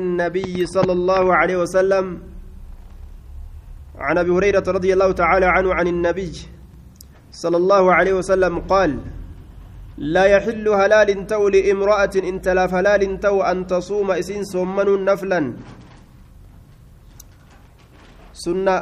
النبي 0.00 0.66
صلى 0.66 0.92
الله 0.92 1.24
عليه 1.34 1.56
وسلم 1.56 2.20
عن 3.96 4.18
أبي 4.18 4.30
هريرة 4.30 4.66
رضي 4.68 4.92
الله 4.92 5.12
تعالى 5.12 5.46
عنه 5.46 5.74
عن 5.74 5.86
النبي 5.88 6.32
صلى 7.32 7.56
الله 7.56 7.84
عليه 7.94 8.12
وسلم 8.12 8.58
قال 8.68 9.00
لا 9.96 10.24
يحل 10.24 10.68
هلال 10.68 11.26
تو 11.26 11.48
لامرأة 11.48 12.14
إن 12.28 12.40
تلا 12.44 12.64
هلال 12.68 13.20
تو 13.20 13.40
أن 13.40 13.66
تصوم 13.66 14.10
إسين 14.10 14.44
صومن 14.44 15.04
نفلا. 15.04 15.56
سنة 18.32 18.76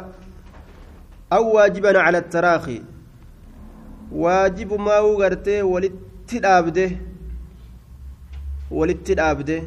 أو 1.33 1.43
واجبا 1.55 1.99
على 1.99 2.17
التراخي. 2.17 2.83
واجب 4.11 4.69
ما 4.73 4.99
وغرته 4.99 5.63
ولتدابده 5.63 6.91
ولتدابده 8.71 9.61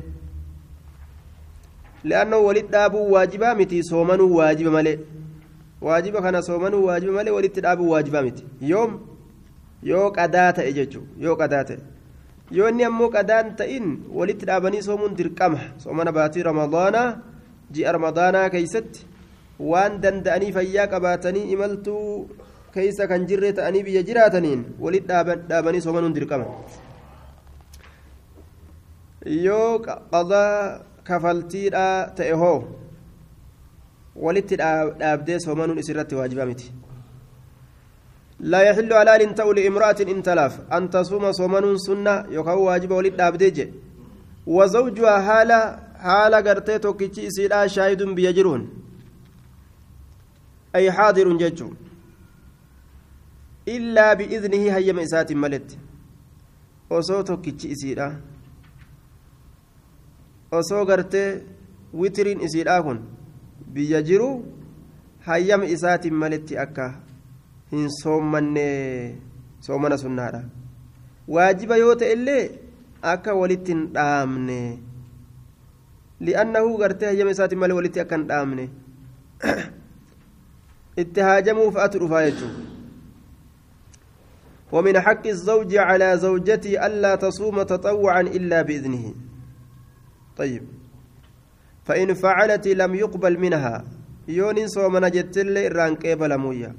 لأنه 2.05 2.37
ولد 2.37 2.71
دابو 2.71 2.99
واجبا 3.15 3.55
متي 3.55 3.83
صومنوا 3.83 4.37
واجب 4.39 4.67
ملئ 4.67 4.99
waajiba 5.83 6.23
kana 6.23 6.43
soomanuu 6.43 6.85
waajiba 6.85 7.13
malee 7.13 7.31
walitti 7.31 7.61
dhaabuu 7.61 7.91
waajiba 7.91 8.23
miti 8.23 8.45
yoom 8.61 8.99
yoo 9.83 10.11
qadaa 10.11 10.53
ta'e 10.53 10.73
jechuudha 10.79 11.23
yoo 11.25 11.37
qadaa 11.37 11.65
ta'e 11.69 11.79
yoo 12.51 12.69
inni 12.69 12.85
ammoo 12.89 13.09
qadaan 13.17 13.55
ta'in 13.61 13.87
walitti 14.21 14.47
dhaabanii 14.51 14.83
soomuun 14.89 15.15
dirqama 15.21 15.61
soomana 15.85 16.13
baatii 16.19 16.43
ramadaanaa 16.51 17.07
ji'a 17.75 17.93
ramadaanaa 17.99 18.51
keeysatti 18.55 19.07
waan 19.71 20.01
danda'anii 20.03 20.53
fayyaa 20.59 20.87
qabaatanii 20.95 21.47
imaltuu 21.55 22.27
keeysa 22.75 23.07
kan 23.13 23.27
jirre 23.31 23.53
ta'anii 23.61 23.83
biyya 23.91 24.03
jiraataniin 24.11 24.67
walitti 24.81 25.09
dhaabanii 25.51 25.81
soomanuun 25.87 26.15
dirqama 26.19 26.47
yoo 29.47 29.79
qadaa 29.87 30.81
kafaltiidhaa 31.09 32.11
ta'e 32.21 32.35
hoo? 32.43 32.59
Walitti 34.27 34.57
dhaabdee 34.61 35.39
soomanuun 35.47 35.79
isirratti 35.85 36.15
waajiba 36.21 36.47
miti. 36.53 36.73
لا 38.41 38.61
يحل 38.63 38.95
حلال 38.95 39.35
تأو 39.35 39.53
لامرأة 39.53 39.97
إن 40.01 40.23
تلاف 40.23 40.73
أن 40.73 40.91
تصوم 40.91 41.33
صومن 41.33 41.79
سنة 41.79 42.15
يقول 42.31 42.59
واجب 42.59 42.91
ولد 42.91 43.17
دابديج 43.17 43.59
وزوجها 44.47 45.15
حالة 45.27 45.59
حالة 45.99 46.39
قرتي 46.47 46.79
توكيتشي 46.79 47.27
إسيلا 47.27 47.67
شاهد 47.67 48.03
بيجرون 48.03 48.63
أي 50.75 50.93
حاضر 50.93 51.37
ججو 51.37 51.71
إلا 53.69 54.15
بإذنه 54.15 54.63
هيا 54.77 54.93
مئسات 54.93 55.33
ملت 55.33 55.79
osoo 56.91 57.23
tokkichi 57.23 57.69
isiidha 57.75 58.07
osoo 60.51 60.85
gartee 60.85 61.43
witiriin 61.95 62.41
isiidhaa 62.41 62.83
kun 62.83 63.01
biyya 63.73 64.03
jiru 64.03 64.29
hayyama 65.27 65.65
isaatiin 65.65 66.15
maletti 66.15 66.59
akka 66.59 66.87
hin 67.73 67.89
soommanne 68.03 68.65
soomana 69.61 69.99
sunnaadha 69.99 70.43
waajiba 71.37 71.77
yoo 71.77 71.95
ta'e 71.95 72.13
illee 72.13 72.45
akka 73.03 73.35
walitti 73.41 73.73
hin 73.73 73.85
dhaamne 73.99 74.59
li'annahu 76.21 76.79
gartee 76.79 77.09
hayyama 77.13 77.37
isaatiin 77.37 77.61
malee 77.65 77.77
walitti 77.81 78.01
akka 78.07 78.17
hin 78.17 78.27
dhaamne 78.33 78.69
itti 81.05 81.21
haajamuu 81.31 81.71
fa'atu 81.79 82.05
dhufaa 82.05 82.27
jechuudha 82.31 82.77
ومن 84.73 85.01
حق 85.01 85.27
الزوج 85.27 85.77
على 85.77 86.17
زوجته 86.17 86.87
ألا 86.87 87.15
تصوم 87.15 87.63
تطوعا 87.63 88.21
إلا 88.21 88.63
بإذنه 88.63 89.15
طيب. 90.39 90.63
فإن 91.85 92.15
فعلت 92.15 92.69
لم 92.69 92.95
يقبل 92.95 93.39
منها. 93.39 93.85
يون 94.29 94.69
صومنا 94.69 95.09
جتل 95.09 95.59
إران 95.59 95.95
قبل 95.95 96.39
مويا. 96.39 96.75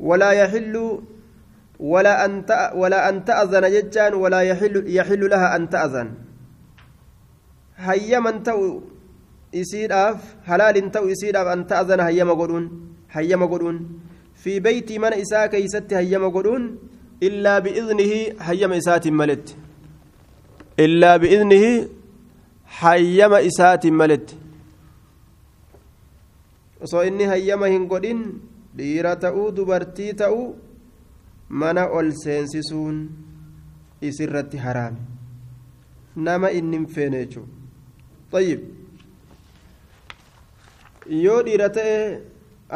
ولا 0.00 0.30
يحل 0.30 1.00
ولا 1.80 2.24
أن 2.24 2.44
ولا 2.74 3.08
أن 3.08 3.24
تأذن 3.24 3.64
ججان 3.72 4.14
ولا 4.14 4.40
يحل 4.40 4.84
يحل 4.86 5.30
لها 5.30 5.56
أن 5.56 5.70
تأذن. 5.70 6.14
هيا 7.76 8.18
من 8.18 8.42
تو 8.42 8.80
يصير 9.52 9.92
أف 9.92 10.20
حلال 10.44 10.90
تو 10.90 11.08
يصير 11.08 11.42
أف 11.42 11.46
أن 11.46 11.66
تأذن 11.66 12.00
هيا 12.00 12.24
مقولون 12.24 12.64
هيا 13.10 13.36
مقولون 13.36 14.00
في 14.34 14.60
بيت 14.60 14.92
من 14.92 15.12
إساء 15.12 15.46
كيست 15.46 15.92
هيا 15.92 16.18
مقولون 16.18 16.78
إلا 17.22 17.58
بإذنه 17.58 18.12
هيا 18.40 18.66
إلا 20.80 21.16
بإذنه 21.16 21.88
hayyama 22.66 23.40
isaatiin 23.40 23.94
maletti 23.94 24.36
osoo 26.80 27.04
inni 27.08 27.24
hayyama 27.24 27.66
hin 27.72 27.86
godhin 27.92 28.22
dhiira 28.78 29.16
ta'uu 29.24 29.50
dubartii 29.56 30.12
ta'uu 30.22 30.46
mana 31.62 31.86
ol 31.98 32.10
seensisuun 32.22 32.98
isirratti 34.10 34.58
haraame 34.64 35.00
nama 36.28 36.50
inni 36.60 36.76
hin 36.76 36.86
feene 36.96 37.18
jechuudha 37.24 37.54
طيب 38.32 38.60
yoo 41.24 41.42
dhiira 41.46 41.68
ta'e 41.76 41.98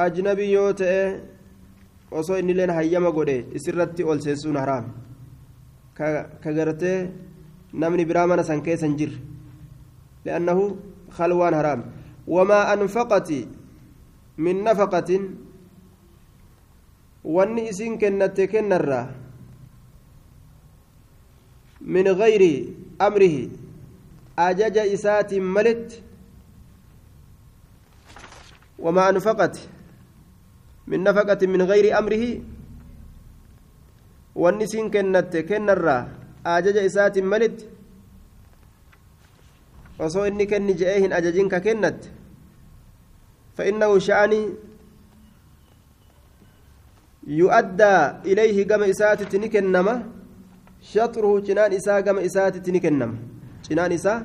ajnabii 0.04 0.52
yoo 0.52 0.72
ta'e 0.82 1.00
osoo 2.20 2.38
inni 2.42 2.54
leen 2.58 2.70
hayyama 2.78 3.10
godhe 3.18 3.36
isirratti 3.60 4.04
ol 4.04 4.20
seensisuun 4.26 4.56
haraame 4.62 4.90
ka 6.42 6.52
gartee 6.58 6.98
san 8.44 8.62
keessa 8.62 8.86
hin 8.86 8.96
jirre 8.96 9.18
لأنه 10.24 10.76
خلوان 11.16 11.54
حرام. 11.56 11.80
وما 12.28 12.72
أنفقت 12.72 13.30
من 14.38 14.64
نفقة 14.64 15.10
واني 17.24 17.70
إسين 17.70 17.98
كنت 17.98 18.40
كنرا 18.40 19.02
من 21.80 22.06
غير 22.08 22.42
أمره. 23.00 23.36
أجج 24.38 24.76
إسات 24.78 25.34
ملت. 25.34 26.02
وما 28.78 29.08
أنفقت 29.08 29.56
من 30.86 31.00
نفقة 31.00 31.40
من 31.46 31.62
غير 31.62 31.98
أمره. 31.98 32.24
واني 34.36 34.64
إسين 34.64 34.90
كنت 34.92 35.36
كنرا 35.48 36.19
أجج 36.46 36.76
إسات 36.76 37.18
ملت 37.18 37.58
osoo 40.00 40.24
inni 40.26 40.46
kenni 40.48 40.72
je'ee 40.80 41.00
hin 41.00 41.12
ajajin 41.12 41.48
ka 41.48 41.60
kennatte? 41.60 42.08
فإنه 43.60 43.98
شأني 43.98 44.42
يؤدى 47.26 47.96
إليه 48.30 48.58
كما 48.70 48.90
إسات 48.90 49.22
تنكنما 49.32 49.94
شطره 50.92 51.40
جنان 51.46 51.72
إساء 51.72 52.00
كما 52.00 52.20
إسات 52.26 52.56
تنكنما 52.66 53.16
جنان 53.68 53.92
إساء 53.92 54.18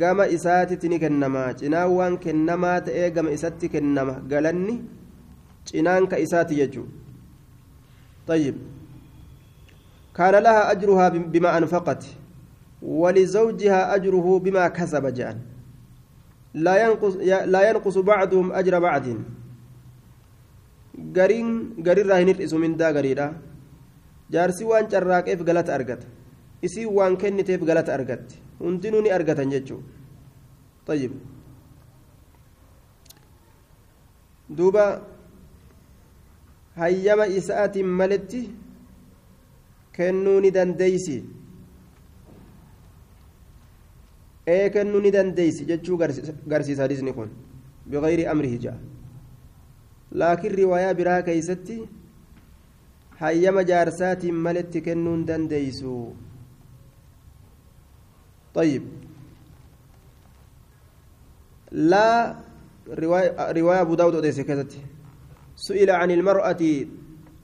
كما 0.00 0.24
إسات 0.34 0.70
تنكنما 0.72 1.52
جنان 1.60 1.86
وان 1.96 2.16
كنما 2.24 2.78
تأي 2.86 3.10
كما 3.10 3.34
إسات 3.36 3.64
كنما 3.72 4.14
قالني 4.30 4.76
جنان 5.68 6.02
كإسات 6.10 6.50
يجو 6.60 6.84
طيب 8.30 8.56
كان 10.18 10.34
لها 10.46 10.62
أجرها 10.72 11.08
بما 11.08 11.50
أنفقت 11.58 12.02
ولزوجها 12.82 13.80
أجره 13.94 14.26
بما 14.44 14.64
كسب 14.68 15.04
جان 15.18 15.36
لا 16.54 16.74
ينقص 16.84 17.14
لا 17.54 17.70
ينقص 17.70 17.96
بعضهم 17.98 18.46
أجر 18.52 18.74
بعض 18.78 19.04
غرين 21.16 21.48
غرين 21.86 22.06
راهن 22.10 22.28
اسم 22.28 22.60
من 22.60 22.76
دا 22.76 22.90
غريدا 22.96 23.26
جارسي 24.30 24.64
وان 24.64 24.86
carraaqeef 24.92 25.40
galata 25.48 25.74
argata 25.78 26.06
isii 26.66 26.86
waan 26.96 27.16
kenniteef 27.16 27.60
galata 27.70 27.94
argatti 27.94 28.36
hundinuu 28.60 29.02
ni 29.02 29.10
argatan 29.10 29.50
jechuu 29.54 29.80
طيب 30.86 31.12
duuba 34.58 34.84
hayyama 36.76 37.26
isaatiin 37.38 37.86
maletti 38.00 38.40
kennuu 39.98 40.38
ni 40.44 40.50
dandeeysi 40.56 41.16
ee 44.56 44.66
kennuu 44.76 45.00
ni 45.06 45.14
dandeeysi 45.16 45.68
jechuu 45.70 45.98
garsiisa 46.52 46.82
hadisni 46.82 47.12
kun 47.18 47.34
bigayri 47.94 48.26
amrihi 48.32 48.62
ja'a 48.64 48.78
laakiin 50.22 50.56
riwaayaa 50.62 50.94
biraa 51.00 51.20
keeysatti 51.28 51.76
hayyama 53.22 53.68
jaarsaatiin 53.72 54.40
maletti 54.48 54.86
kennuu 54.88 55.14
hin 55.18 55.28
dandeeysu 55.32 55.98
طيب 58.58 58.82
لا 61.72 62.34
رواية, 62.88 63.52
رواية 63.52 63.80
أبو 63.80 63.94
داود 63.94 64.14
أديس 64.14 64.40
سئل 65.56 65.90
عن 65.90 66.10
المرأة 66.10 66.62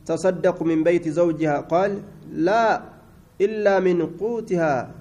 تصدق 0.06 0.62
من 0.62 0.84
بيت 0.84 1.08
زوجها 1.08 1.60
قال 1.60 2.02
لا 2.34 2.82
إلا 3.40 3.80
من 3.80 4.18
قوتها 4.18 4.94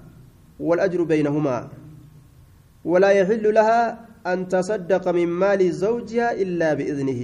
والأجر 0.60 1.02
بينهما 1.02 1.68
ولا 2.84 3.10
يحل 3.10 3.54
لها 3.54 4.06
أن 4.26 4.48
تصدق 4.48 5.08
من 5.08 5.28
مال 5.28 5.60
زوجها 5.72 6.32
إلا 6.32 6.74
بإذنه 6.74 7.22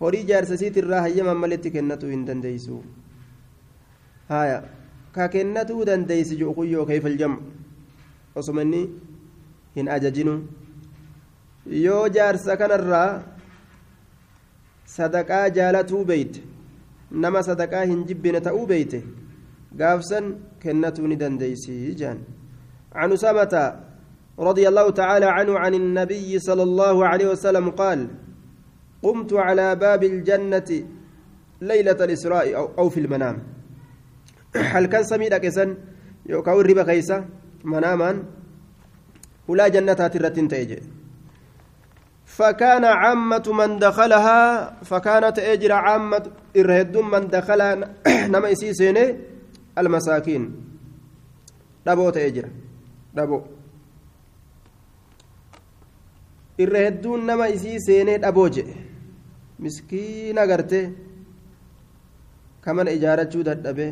irraa 0.00 1.00
hayyaman 1.04 1.36
maletti 1.36 1.70
kennatuu 1.70 2.08
hin 2.08 2.24
dandeeysu 2.24 2.80
haya 4.32 4.62
ka 5.12 5.28
kennatuu 5.28 5.84
dandeeysi 5.84 6.38
ji'u 6.40 6.54
kuyyoo 6.56 6.86
kayfal 6.88 7.18
jam 7.20 7.34
osuma 8.34 8.64
inni 8.64 8.80
hin 9.76 9.90
ajajinu 9.96 10.34
yoo 11.84 12.08
jaarsa 12.08 12.56
kanarraa 12.56 13.22
sadaqaa 14.96 15.44
jaalatuu 15.58 16.04
beeyte 16.12 16.49
nama 17.10 17.42
sadaqaa 17.42 17.84
hin 17.86 18.04
jibbine 18.06 18.40
ta'uu 18.40 18.66
beeyte? 18.66 19.02
Gaafsan 19.76 20.34
kennatuu 20.58 21.06
ni 21.06 21.16
dandeeysi 21.16 21.94
jaan. 21.94 22.20
عن 22.94 23.12
أسامة 23.12 23.54
رضي 24.38 24.68
الله 24.68 24.90
تعالى 24.90 25.26
عنه 25.26 25.58
عن 25.58 25.74
النبي 25.74 26.38
صلى 26.38 26.62
الله 26.62 27.06
عليه 27.06 27.26
وسلم 27.30 27.70
قال 27.70 28.08
قمت 29.02 29.32
على 29.32 29.76
باب 29.76 30.02
الجنة 30.04 30.70
ليلة 31.60 31.98
الإسراء 32.04 32.56
أو, 32.78 32.88
في 32.90 33.00
المنام 33.00 33.36
هل 34.56 34.86
كان 34.86 35.04
سمير 35.04 35.38
كيسن 35.38 35.76
يوكاو 36.26 36.60
الربا 36.60 36.82
كيسا 36.82 37.24
مناما 37.64 38.22
ولا 39.48 39.68
جنة 39.68 39.92
ترتين 39.94 40.48
تيجي 40.48 40.78
فكان 42.39 42.85
عامة 42.85 43.43
من 43.53 43.79
دخلها 43.79 44.39
فكانت 44.83 45.39
أجر 45.39 45.71
عامة 45.71 46.23
إرهد 46.57 46.97
من 46.97 47.27
دخلها 47.27 47.75
نما 48.27 48.49
يسيسيني 48.49 49.15
المساكين 49.77 50.43
دبو 51.85 52.09
تأجر 52.09 52.45
دبو 53.15 53.41
irra 56.63 56.79
hedduun 56.85 57.25
nama 57.27 57.47
isii 57.55 57.79
seenee 57.85 58.17
dhaboo 58.23 58.49
jedhe 58.55 58.75
miskiina 59.63 60.45
gartee 60.47 60.85
kamana 62.63 62.91
ijaarachuu 62.97 63.43
dadhabe 63.43 63.87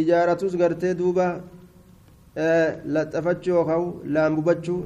ijaaratus 0.00 0.56
gartee 0.62 0.94
duuba 1.00 1.26
laxafachuu 2.96 3.54
yookaan 3.56 3.86
laambubachuu 4.14 4.80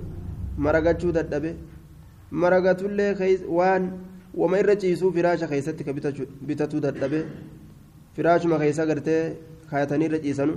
maragachuu 0.65 1.13
dadhabe 1.19 1.51
Maragatullee 2.42 3.14
waan 3.58 3.84
wama 4.42 4.60
irra 4.62 4.76
ciisuu 4.84 5.12
firaasha 5.18 5.48
keessatti 5.48 5.84
ka 5.88 5.94
bitatuu 5.94 6.80
dadhabe 6.86 7.20
firaashuma 8.16 8.58
keessa 8.62 8.86
gartee 8.90 9.22
kaayatanii 9.70 10.08
irra 10.10 10.20
ciisanu 10.24 10.56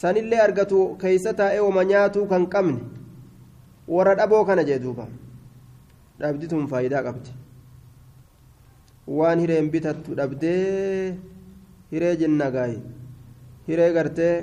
sanillee 0.00 0.40
argatu 0.46 0.78
keessa 1.02 1.34
taa'ee 1.40 1.60
wama 1.66 1.84
nyaatuu 1.90 2.24
kan 2.32 2.46
qabne 2.54 2.80
warra 3.96 4.14
dhaboo 4.20 4.44
kana 4.50 4.64
jee 4.70 4.78
duuba 4.84 5.06
dhabdituun 6.20 6.66
faayidaa 6.72 7.02
qabdi 7.08 7.30
waan 9.18 9.44
hireen 9.44 9.70
bitattu 9.74 10.16
dhabdee 10.20 11.18
hiree 11.92 12.16
jenna 12.24 12.50
hiree 13.68 13.92
gartee 13.98 14.34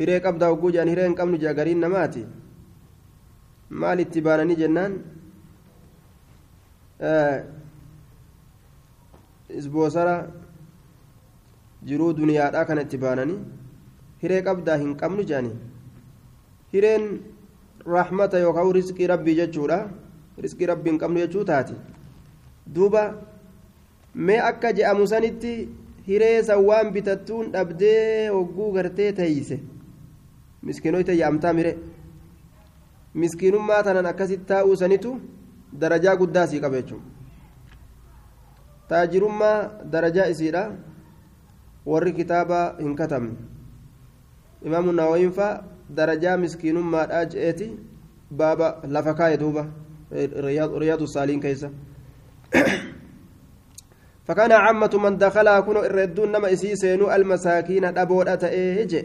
hiree 0.00 0.20
qabdaa 0.26 0.50
hogguu 0.52 0.72
jedhan 0.74 0.88
hiree 0.94 1.08
qabnu 1.20 1.38
gariin 1.60 1.80
namaati 1.86 2.26
maal 3.70 4.00
itti 4.04 4.20
baananii 4.26 4.56
jennaan 4.62 4.92
isboosara 9.60 10.16
jiruu 11.88 12.12
duniyaadhaa 12.20 12.64
kana 12.70 12.82
itti 12.86 12.98
baananii 13.04 13.38
hiree 14.22 14.42
qabdaa 14.48 14.76
hin 14.82 14.94
qabnu 15.02 15.24
jedhanii 15.30 15.56
hireen 16.74 17.06
rahmata 17.96 18.38
yookaan 18.44 18.72
riskii 18.78 19.06
rabbii 19.12 19.36
jechuudha 19.40 19.78
riskii 20.46 20.66
rabbii 20.72 20.90
hin 20.92 20.98
qabnu 21.04 21.18
jechuu 21.24 21.44
taati 21.50 21.74
duuba 22.78 23.04
mee 24.28 24.38
akka 24.50 24.72
je'amu 24.80 25.06
sanitti 25.12 25.52
hiree 26.08 26.42
san 26.50 26.64
waan 26.70 26.92
bitattuun 26.96 27.52
dhabdee 27.54 28.28
hogguu 28.36 28.72
gartee 28.78 29.12
teeyse 29.20 29.60
miskiinoota 30.70 31.12
yaamtaa 31.22 31.52
mire 31.60 31.72
miskiinummaa 33.14 33.82
tanan 33.82 34.06
akkasitti 34.06 34.46
taa'uu 34.52 34.76
sanitu 34.76 35.20
darajaa 35.80 36.16
guddaa 36.16 36.46
sii 36.46 36.60
qaba 36.60 36.80
jechuudha 36.80 37.06
taajirummaa 38.88 39.70
darajaa 39.92 40.28
isiidha 40.34 40.62
warri 41.86 42.12
kitaaba 42.12 42.60
hin 42.80 42.96
katabne 42.96 43.36
imaamu 44.62 44.92
nawawiin 44.92 45.32
fa'a 45.32 45.64
darajaa 46.00 46.36
miskiinummaadhaa 46.36 47.24
je'eeti 47.34 47.68
baaba 48.42 48.72
lafa 48.96 49.14
kaa'e 49.14 49.36
duuba 49.44 49.66
riyaadu 50.80 51.06
saaliin 51.16 51.40
keessa 51.40 51.70
فكان 54.28 54.52
عامة 54.52 54.92
من 55.00 55.16
دخلها 55.18 55.60
كنوا 55.60 55.86
الردون 55.86 56.32
نما 56.32 56.52
إسي 56.52 56.76
سينو 56.76 57.12
المساكين 57.12 57.84
أبودا 57.84 58.34
تأيه 58.34 58.84
جئ 58.84 59.04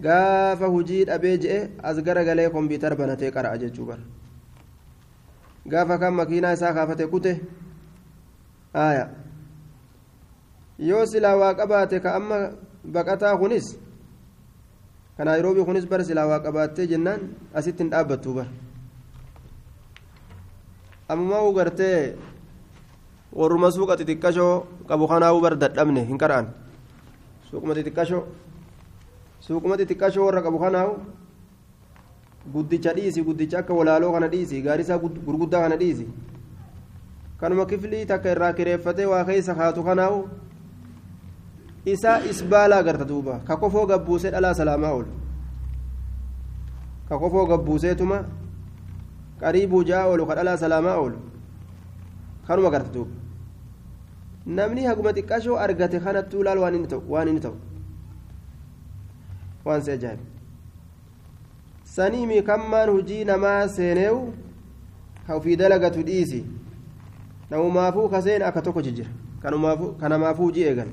gaafa 0.00 0.66
hujii 0.66 1.04
dhabee 1.04 1.38
je'e 1.42 1.58
as 1.82 1.96
gara 2.02 2.24
galee 2.24 2.50
kompiitara 2.50 2.96
banatee 2.96 3.30
qara'a 3.30 3.58
jechuu 3.58 3.86
bara. 3.86 4.02
Gaafa 5.66 5.98
kan 5.98 6.14
makiinaa 6.14 6.52
isaa 6.54 6.72
kaafate 6.72 7.06
kute 7.06 7.40
aya 8.74 9.10
yoo 10.78 11.04
silaa 11.06 11.36
waa 11.36 11.54
qabaate 11.54 12.00
ka 12.00 12.14
amma 12.14 12.38
baqataa 12.94 13.36
kunis 13.38 13.74
ka 15.16 15.24
naayiroobii 15.24 15.64
kunis 15.66 15.86
bara 15.90 16.04
silaa 16.04 16.26
waa 16.30 16.40
qabaattee 16.46 16.86
jennaan 16.86 17.20
asitti 17.54 17.82
hin 17.82 17.90
dhaabbattuu 17.90 18.34
bara. 18.34 18.48
Ammaa 21.08 21.42
u 21.42 21.52
gartee 21.52 22.16
warruma 23.32 23.70
suuqa 23.74 23.96
xixiqqashoo 23.98 24.66
qabu 24.88 25.08
kanaa'uu 25.08 25.40
bar 25.42 25.56
dadhabne 25.58 26.04
hin 26.06 26.18
qara'an. 26.18 26.46
Suuquma 27.50 27.74
xixiqqashoo 27.74 28.22
suuquma 29.48 29.76
xixiqqashoo 29.80 30.24
warra 30.28 30.42
qabu 30.44 30.58
kanaawu 30.60 30.94
guddicha 32.52 32.92
dhiisi 32.96 33.22
guddicha 33.28 33.58
akka 33.60 33.74
walaaloo 33.74 34.12
kana 34.12 34.28
dhiisi 34.28 34.60
gaarisaa 34.62 34.98
gurguddaa 34.98 35.62
kana 35.64 35.76
dhiisi 35.82 36.06
kanuma 37.40 37.64
kiflii 37.70 38.04
takka 38.10 38.30
irraa 38.34 38.52
kireeffatee 38.58 39.06
waa 39.12 39.24
keessa 39.24 39.54
kaatu 39.60 39.84
kanaawu 39.86 40.18
isaa 41.92 42.18
isbaalaa 42.30 42.80
agarta 42.84 43.04
duuba 43.12 43.38
ka 43.48 43.56
kofoo 43.56 43.86
gabbuusee 43.92 44.30
dhalaa 44.36 44.54
salaamaa 44.60 44.92
oolu 44.98 45.12
ka 47.08 47.18
kofoo 47.18 47.46
gabbuuseetuma 47.52 48.18
qariibuu 49.40 49.82
ja'a 49.92 50.04
oolu 50.10 50.26
ka 50.26 50.34
dhalaa 50.40 50.56
salaamaa 50.64 50.96
oolu 51.04 51.18
kanuma 52.50 52.68
agarta 52.68 52.92
duuba 52.92 53.12
namni 54.60 54.84
haguma 54.90 55.16
xiqqashoo 55.16 55.56
argate 55.64 56.00
kanattuu 56.04 56.44
laal 56.50 56.58
waan 56.58 56.76
inni 57.32 57.40
ta'u 57.46 57.56
waan 59.68 59.82
si 59.86 59.90
ajaa'ibu 59.96 60.24
saniimi 61.94 62.42
kammaan 62.50 62.90
hujii 62.90 63.24
namaa 63.30 63.68
seeneewu 63.76 64.22
ka 65.26 65.34
ofii 65.40 65.56
dalagatu 65.56 66.02
dhiisi 66.08 66.40
namumaafuu 67.50 68.08
kaseen 68.08 68.42
akka 68.42 68.62
tokko 68.62 68.82
jijjira 68.82 69.10
kanamaafuu 70.00 70.44
hujii 70.44 70.64
eegan 70.70 70.90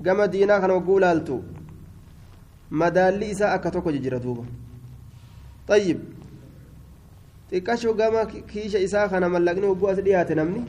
gama 0.00 0.26
diinaa 0.28 0.60
kana 0.60 0.74
wagguu 0.74 0.98
laaltu 1.04 1.44
madaalli 2.70 3.30
isaa 3.30 3.52
akka 3.56 3.70
tokko 3.70 3.92
jijjira 3.92 4.18
duuba 4.18 4.44
xayyib 5.68 6.00
xiqqashoo 7.50 7.94
gama 7.94 8.26
kiisha 8.26 8.78
isaa 8.78 9.08
kana 9.08 9.28
mallaqni 9.28 9.66
wagguu 9.66 9.88
as 9.92 9.98
dhiyaate 10.06 10.34
namni 10.34 10.62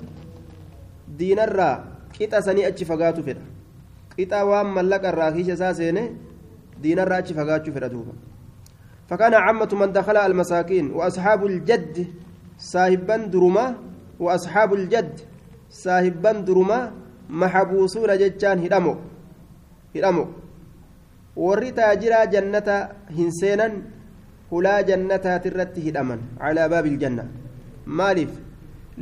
diinarraa 1.17 1.75
qixa 2.17 2.41
sanii 2.41 2.65
achi 2.69 2.85
fagaatu 2.85 3.23
fedha 3.23 3.41
qixa 4.15 4.45
waan 4.51 4.67
mallaqa 4.77 5.09
irraa 5.13 5.31
kiisha 5.35 5.53
isaa 5.53 5.73
seene 5.73 6.03
diinarraa 6.81 7.19
achi 7.23 7.33
fagaachuu 7.33 7.73
fedha 7.73 7.89
duuba 7.89 8.13
فكان 9.09 9.33
عامة 9.33 9.69
من 9.77 9.93
دخل 9.93 10.17
المساكين 10.17 10.91
وأصحاب 10.97 11.45
الجد 11.45 12.07
صاحبا 12.57 13.17
درما 13.29 13.75
وأصحاب 14.19 14.73
الجد 14.73 15.19
صاحبا 15.69 16.31
درما 16.31 16.91
محبوسون 17.29 18.09
هدمو 19.95 20.25
warri 21.35 21.71
taajiraa 21.77 22.25
jannata 22.33 22.75
hin 23.15 23.31
seenan 23.37 23.73
hulaa 24.51 24.81
jannataati 24.89 25.49
irratti 25.51 25.81
hidhaman 25.87 26.21
calaa 26.41 26.67
baabi 26.73 26.93
iljanna 26.95 27.25
maaliif 28.01 28.37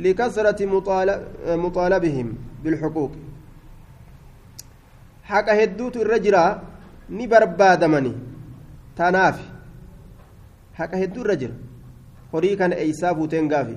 likasrati 0.06 0.66
muxaalabihim 0.72 2.32
bilxuquuq 2.64 3.12
haqa 5.30 5.58
hedduutu 5.60 6.02
irra 6.06 6.18
jiraa 6.26 6.50
ni 7.08 7.26
barbaadamani 7.26 8.12
tanaaf 8.96 9.38
haqa 10.78 10.96
hedduu 11.02 11.24
irra 11.24 11.36
jira 11.42 11.54
horii 12.32 12.56
kana 12.56 12.80
eeysaa 12.84 13.14
fuuteen 13.14 13.48
gaafi 13.52 13.76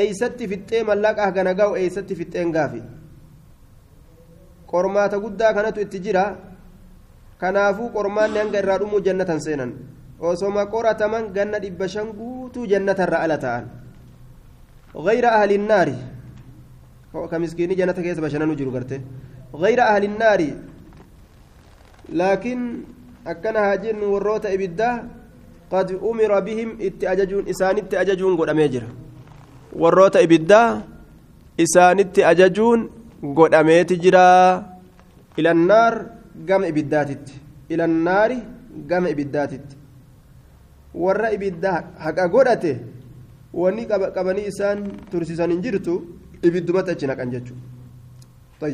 eeysatti 0.00 0.48
fixxee 0.52 0.82
mallaqa 0.90 1.28
hagana 1.28 1.54
ga'u 1.60 1.76
eeysatti 1.82 2.18
fixxeen 2.20 2.52
gaafi 2.56 2.82
qormaata 4.72 5.22
guddaa 5.24 5.54
kanatu 5.54 5.80
itti 5.86 6.04
jira 6.08 6.24
kanaafuu 7.38 7.92
qormaanni 7.96 8.42
hanga 8.42 8.58
irraa 8.64 8.78
dhumuu 8.82 9.04
jannatan 9.06 9.40
seenan 9.46 9.72
osoma 10.18 10.66
qorataman 10.74 11.32
ganna 11.36 11.62
dhibba 11.64 11.88
shan 11.88 12.12
guutuu 12.18 12.66
jannatarra 12.74 13.24
ala 13.24 13.38
ta'an 13.46 13.64
غير 14.96 15.26
أهل 15.26 15.52
النار 15.52 15.88
كمسكيني 17.30 17.74
جنة 17.74 17.92
كيس 17.92 18.18
بشنان 18.18 18.56
جرو 18.56 18.70
غير 19.54 19.80
أهل 19.82 20.04
النار 20.04 20.40
لكن 22.12 22.58
أكن 23.26 23.56
هاجر 23.56 23.96
وروت 24.04 24.46
إبدا 24.46 24.90
قد 25.72 25.88
أمر 25.96 26.32
بهم 26.40 26.68
اتأججون 26.80 27.48
إسان 27.48 27.76
اتأججون 27.76 28.32
قد 28.36 28.48
أميجر. 28.48 28.84
وروت 29.72 30.16
إبدا 30.16 30.62
إسان 31.60 31.98
اتأججون 31.98 32.78
قد 33.36 33.54
أميتجرا 33.54 34.30
إلى 35.38 35.50
النار 35.50 35.94
قام 36.48 36.62
إبداتت. 36.64 37.24
إلى 37.70 37.84
النار 37.84 38.30
قام 38.90 39.04
إبداتت. 39.06 39.66
warra 40.94 41.32
ibidda 41.34 41.72
haqa 41.98 42.28
godhate 42.28 42.78
wanni 43.52 43.86
qabanii 43.86 44.46
isaan 44.46 44.78
tursiisan 45.10 45.50
hin 45.50 45.62
jirtu 45.62 45.94
ibiddumatti 46.42 46.90
achi 46.94 47.06
naqan 47.10 47.30
jechuudha 47.34 48.70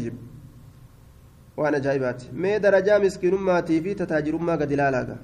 waan 1.60 1.74
ajaa'ibaati 1.80 2.26
mee 2.44 2.56
darajaa 2.64 2.98
miskiinummaatii 3.04 3.80
fi 3.86 3.94
tajaajilummaa 4.02 4.56
gadi 4.62 4.74
ilaalaaga 4.78 5.16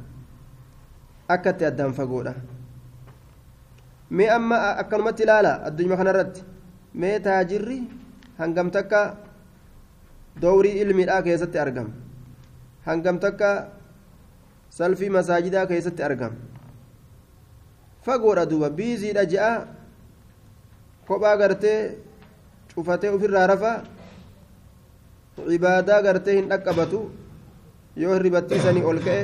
akkatti 1.34 1.64
addaan 1.70 1.92
fagoodha 1.98 2.34
mee 4.16 4.28
amma 4.38 4.58
akkanumatti 4.82 5.22
ilaala 5.26 5.52
addunyaa 5.70 5.98
kanarratti 6.02 6.40
mee 7.04 7.14
taajirri 7.28 7.78
hangam 8.40 8.68
takka 8.76 9.00
dowrii 10.42 10.74
ilmiidhaa 10.82 11.22
keessatti 11.28 11.58
argama 11.64 11.92
hangam 12.88 13.16
takka 13.24 13.50
salfii 14.78 15.10
masaajidaa 15.18 15.66
keessatti 15.72 16.02
argama 16.08 16.36
fagoodha 18.06 18.44
duuba 18.50 18.68
biiziidha 18.78 19.24
je'a 19.32 19.50
kophaa 21.08 21.36
gartee 21.42 21.78
cufatee 22.74 23.10
ofirraa 23.16 23.46
rafa 23.52 23.72
cibaadaa 25.49 26.01
gartee 26.07 26.35
hin 26.39 26.49
dhaqqabatu 26.51 26.99
yoo 28.03 28.13
hirribattiisanii 28.15 28.87
ol 28.93 28.99
ka'e 29.07 29.21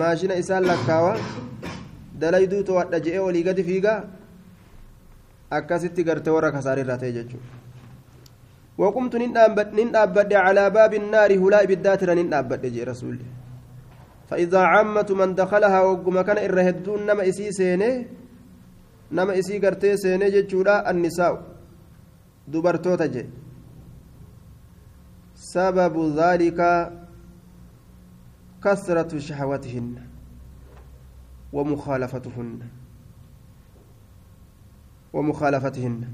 maashina 0.00 0.40
isaan 0.42 0.66
lakkaawa 0.70 1.12
dalayduu 2.20 2.62
to'adha 2.70 3.04
je'ee 3.06 3.22
olii 3.28 3.46
gadi 3.50 3.68
fiigaa 3.70 4.00
akkasitti 5.60 6.08
gartee 6.10 6.34
warra 6.36 6.52
kasaarirraa 6.56 7.00
ta'e 7.04 7.12
jechuudha 7.20 7.58
وقمت 8.78 9.14
نين 9.74 9.90
أبد 10.06 10.32
على 10.46 10.64
باب 10.70 10.92
النار 11.02 11.30
هلا 11.42 11.60
بالداتر 11.66 12.14
نين 12.14 12.30
أبد 12.30 12.62
جي 12.74 12.82
رسول 12.86 13.18
فإذا 14.30 14.60
عامة 14.72 15.08
من 15.20 15.34
دخلها 15.34 15.80
وقم 15.82 16.16
كان 16.22 16.38
إرهدون 16.46 17.00
نما 17.08 17.22
إسي 17.28 17.50
سيني 17.58 17.90
نما 19.16 19.32
إسي 19.38 19.58
قرتي 19.58 19.96
سيني 20.02 20.30
جتشولا 20.34 20.90
النساء 20.90 21.34
دبرتوتا 22.52 23.06
جي 23.14 23.24
سبب 25.53 26.17
ذلك 26.17 26.59
كثرة 28.63 29.19
شهواتهن 29.19 29.95
ومخالفتهن. 31.53 32.59
ومخالفتهن. 35.13 36.07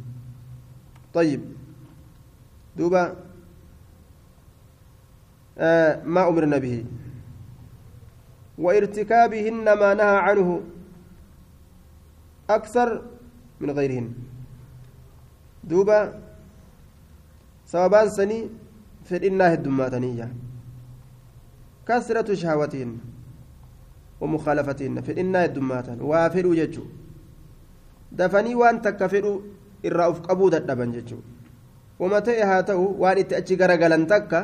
طيب. 1.14 1.42
دوبا. 2.78 3.16
آه 5.58 6.04
ما 6.04 6.28
أمرنا 6.28 6.58
به. 6.58 6.86
وارتكابهن 8.58 9.74
ما 9.74 9.94
نهى 9.94 10.18
عنه 10.18 10.62
أكثر 12.50 13.06
من 13.60 13.72
غيرهن. 13.72 14.14
دوبا. 15.64 16.20
سببان 17.66 18.10
سني 18.10 18.50
فإنها 19.10 19.54
الدماتنية 19.54 20.28
كثرة 21.88 22.30
شهوتهن 22.34 22.92
ومخالفتهن 24.22 25.02
فإنها 25.02 25.46
الدماتن 25.46 25.98
وافروا 26.02 26.56
ججو. 26.56 26.86
دفني 28.12 28.56
وان 28.56 28.82
تكفروا 28.82 29.38
الرأف 29.86 30.18
قبود 30.20 30.54
الدبن 30.56 30.92
ججو. 30.92 31.20
وما 32.00 32.20
تئي 32.20 32.44
هاتو 32.44 32.96
وان 33.02 33.18
اتأتي 33.18 33.56
غرغلن 33.56 34.08
تكا. 34.08 34.42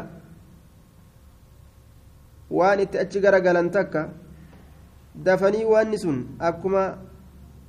waan 2.49 2.79
itti 2.79 2.97
achi 2.97 3.19
garagalan 3.21 3.71
takka 3.71 4.09
dafanii 5.15 5.65
waanni 5.65 5.97
sun 5.97 6.37
akkuma 6.39 6.97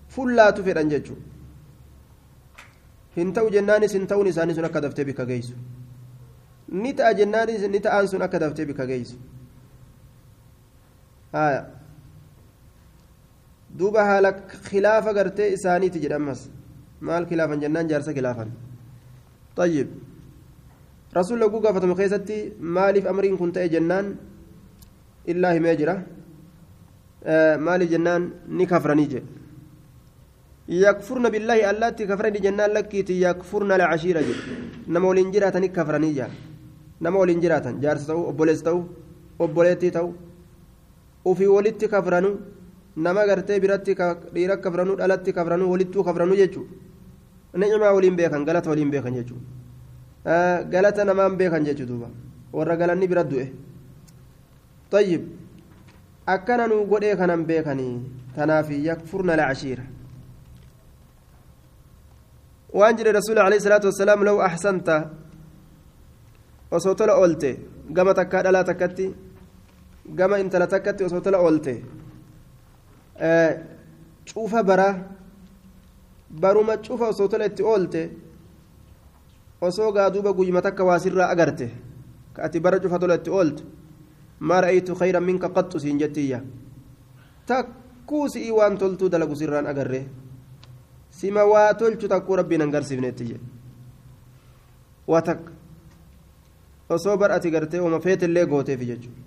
fullaatu 0.09 0.65
fedhan 0.65 0.91
jechuudha 0.91 1.23
hin 3.17 3.33
ta'u 3.33 3.50
jennaanis 3.50 3.93
hin 3.97 4.07
ta'uun 4.07 4.26
isaanii 4.33 4.55
sun 4.59 4.69
akka 4.69 4.81
daftee 4.85 5.05
bika 5.09 5.25
geessu 5.31 5.55
ni 6.68 6.94
ta'a 6.94 7.14
jennaanis 7.14 7.68
ni 7.68 7.80
ta'an 7.80 8.06
sun 8.08 8.23
akka 8.23 8.38
daftee 8.38 8.66
bika 8.66 8.87
geessu 8.87 9.16
duuba 13.78 14.04
haala 14.04 14.32
khilaafa 14.68 15.12
gartee 15.14 15.52
isaaniiti 15.56 16.00
jedhamas 16.04 16.49
maal 17.00 17.26
khilaafan 17.26 17.61
jennaan 17.61 17.88
jaarsa 17.88 18.12
khilaafan 18.12 18.50
طيب 19.56 19.88
رسول 21.16 21.35
الله 21.37 21.52
قوقا 21.52 21.73
فتم 21.73 21.94
خيستي 21.94 22.52
مالف 22.61 23.06
أمرين 23.06 23.37
كنت 23.40 23.58
جنان 23.58 24.06
himee 25.26 25.76
jira 25.80 25.94
maali 27.58 27.88
jennaan 27.92 28.23
ni 28.49 28.66
kafranii 28.66 29.08
je 29.12 29.20
yakfurna 30.68 31.30
billaahi 31.30 31.62
allaatti 31.73 32.06
kafrani 32.06 32.40
jennaan 32.46 32.70
lakkiiti 32.76 33.20
yakfurna 33.20 33.78
lacashiira 33.80 34.23
je 34.28 34.35
nama 34.87 35.08
waliin 35.08 35.32
jiraatani 35.35 35.68
kafranii 35.78 36.14
jaa 36.18 36.30
nama 37.00 37.19
waliin 37.19 37.41
jiraatan 37.45 37.81
jaarsa 37.83 38.07
ta'u 38.12 38.23
obboleessa 38.31 38.65
ta'u 38.69 38.81
obboleettii 39.38 39.91
ta'u 39.97 40.09
ufii 41.31 41.50
walitti 41.57 41.88
kafranu 41.88 42.31
nama 42.97 43.26
gartee 43.26 43.61
biratti 43.61 43.95
dhiira 44.35 44.57
kafranu 44.65 44.97
dhalatti 45.00 45.33
kafranu 45.33 45.71
walittuu 45.73 46.05
kafranu 46.09 46.35
jechuu 46.41 46.67
ni'imaa 47.61 47.93
waliin 47.97 48.17
beekan 48.17 48.45
galata 48.49 48.71
waliin 48.71 48.91
beekan 48.91 49.15
jechuu 49.19 49.41
galata 50.73 51.05
namaan 51.05 51.37
beekan 51.37 51.65
jechuu 51.69 51.87
duuba 51.91 52.09
warra 52.53 52.76
galanni 52.76 53.09
bira 53.09 53.25
du'e 53.25 53.47
طيب 54.91 55.23
أكنا 56.29 56.67
نقول 56.67 57.05
كان 57.15 57.45
بيكني 57.45 57.91
تنافي 58.37 58.76
يكفرن 58.88 59.31
العشيرة 59.31 59.85
وأنجل 62.71 63.07
الرسول 63.09 63.38
عليه 63.38 63.57
الصلاة 63.57 63.85
والسلام 63.85 64.25
لو 64.25 64.37
أحسنت 64.43 64.88
وصوت 66.73 67.00
أولت 67.02 67.44
قام 67.96 68.08
تكاد 68.12 68.46
لا 68.46 68.62
تكتي 68.62 69.06
قام 70.18 70.32
أنت 70.35 70.56
لا 70.56 70.64
تكتي 70.64 71.04
وصوت 71.04 71.26
أولت 71.28 71.66
أه 73.18 73.52
شوف 74.26 74.54
برا 74.56 74.88
baruma 76.30 76.76
cufa 76.82 77.06
osoo 77.12 77.28
tola 77.28 77.46
itti 77.46 77.62
oolte 77.62 78.00
osoo 79.62 79.92
gaaduuba 79.94 80.32
guyyuma 80.32 80.62
takka 80.62 80.85
waa 80.85 80.99
sirraa 80.99 81.30
agarte 81.30 81.70
ka 82.35 82.42
ati 82.42 82.61
bara 82.61 82.80
cufa 82.82 82.99
tola 82.99 83.14
itti 83.14 83.30
ooltu 83.30 83.62
ما 84.40 84.61
رأيت 84.61 84.92
خيرا 84.92 85.20
منك 85.20 85.44
قط 85.44 85.76
سينجتية 85.76 86.44
تكوسي 87.46 88.50
وان 88.50 88.78
تلتو 88.78 89.06
دلقو 89.08 89.35
سران 89.35 89.66
أقره 89.66 90.04
سما 91.11 91.42
واتلتو 91.42 92.06
تكو 92.06 92.35
ربي 92.35 92.56
ننقر 92.56 92.82
سبنتية 92.82 93.38
واتك 95.08 95.40
osoo 96.88 97.16
bar'ati 97.16 97.50
gartee 97.50 97.81
uma 97.81 98.00
feetillee 98.00 98.47
gooteef 98.47 98.81
jechuudha. 98.81 99.21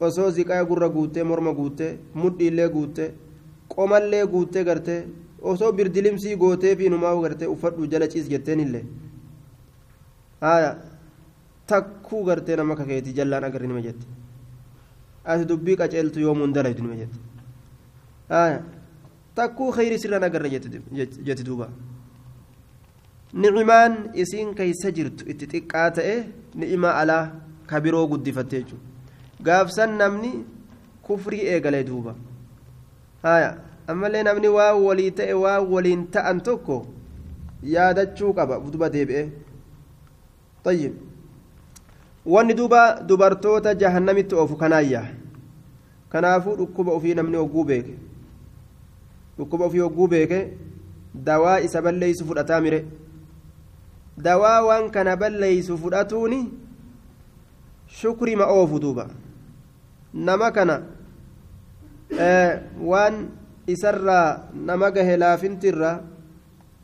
Osoo 0.00 0.30
ziqaa 0.30 0.64
gurra 0.64 0.88
guuttee 0.88 1.24
morma 1.24 1.52
guuttee 1.54 1.98
mudhiillee 2.14 2.68
guuttee 2.68 3.14
qomallee 3.68 4.26
guuttee 4.26 4.64
gartee 4.64 5.06
osoo 5.42 5.72
birdilimsii 5.72 6.36
gooteef 6.36 6.80
inumaa 6.80 7.14
gartee 7.22 7.48
uffadhu 7.48 7.86
jala 7.86 8.08
ciis 8.08 8.28
jetteen 8.30 8.60
illee. 8.60 8.84
Haaya 10.40 10.76
takkuu 11.66 12.24
gartee 12.24 12.56
nama 12.56 12.76
kakeetii 12.76 13.12
jallaan 13.14 13.44
agarri 13.44 13.66
nima 13.68 13.80
jette. 13.80 14.06
Ati 15.24 15.44
dubbii 15.48 15.76
qaceeltu 15.76 16.20
yoomuun 16.20 16.52
dalaytu 16.54 16.82
nima 16.82 16.94
jette. 16.96 17.18
Haaya 18.28 18.62
takkuu 19.34 19.70
khayri 19.72 19.98
sirraan 19.98 20.24
agarra 20.24 20.48
jetti 20.48 21.44
duuba 21.44 21.68
ni'imaan 23.32 23.96
isiin 24.14 24.54
keeysa 24.58 24.90
jirtu 24.98 25.28
itti 25.32 25.46
xiqqaa 25.52 25.88
ta'e 26.00 26.14
ni'imaa 26.60 26.94
alaa 27.00 27.24
ka 27.70 27.80
biroo 27.80 28.06
guddifatte 28.12 28.60
jechuudha 28.60 29.42
gaafsan 29.48 29.98
namni 30.02 30.30
kufrii 31.08 31.44
eegalee 31.54 31.84
duuba 31.90 32.14
haaya 33.26 33.50
ammallee 33.94 34.22
namni 34.30 34.48
waa 34.58 34.72
walii 34.86 35.10
ta'e 35.18 35.34
waa 35.44 35.58
waliin 35.74 36.06
ta'an 36.16 36.40
tokko 36.48 36.78
yaadachuu 37.74 38.32
qaba 38.40 38.62
duba 38.72 38.88
deebi'ee 38.96 39.28
طيب 40.64 40.92
wanni 42.26 42.54
duuba 42.54 43.00
dubartoota 43.08 43.74
jahannamitti 43.74 44.34
oofu 44.34 44.56
kanaayya 44.56 45.02
kanaafuu 46.12 46.56
dhukkuba 46.56 46.92
ofii 46.92 47.14
namni 47.14 47.36
hogguu 47.36 47.64
beeke 47.64 47.94
dhukkuba 49.38 49.64
ofii 49.64 49.78
hogguu 49.84 50.08
beeke 50.14 50.40
dawaa 51.28 51.60
isa 51.66 51.82
balleeysu 51.82 52.26
fudhataa 52.26 52.60
mire 52.60 52.80
dawaa 54.26 54.60
waan 54.68 54.90
kana 54.90 55.16
balleeysu 55.16 55.78
fudhatuuni 55.78 56.40
shukrima 58.00 58.46
oofu 58.46 58.78
duuba 58.84 59.06
nama 60.14 60.50
kana 60.52 60.76
waan 62.90 63.16
isarraa 63.66 64.50
nama 64.54 64.90
gahe 64.90 65.16
laafintirra 65.22 65.90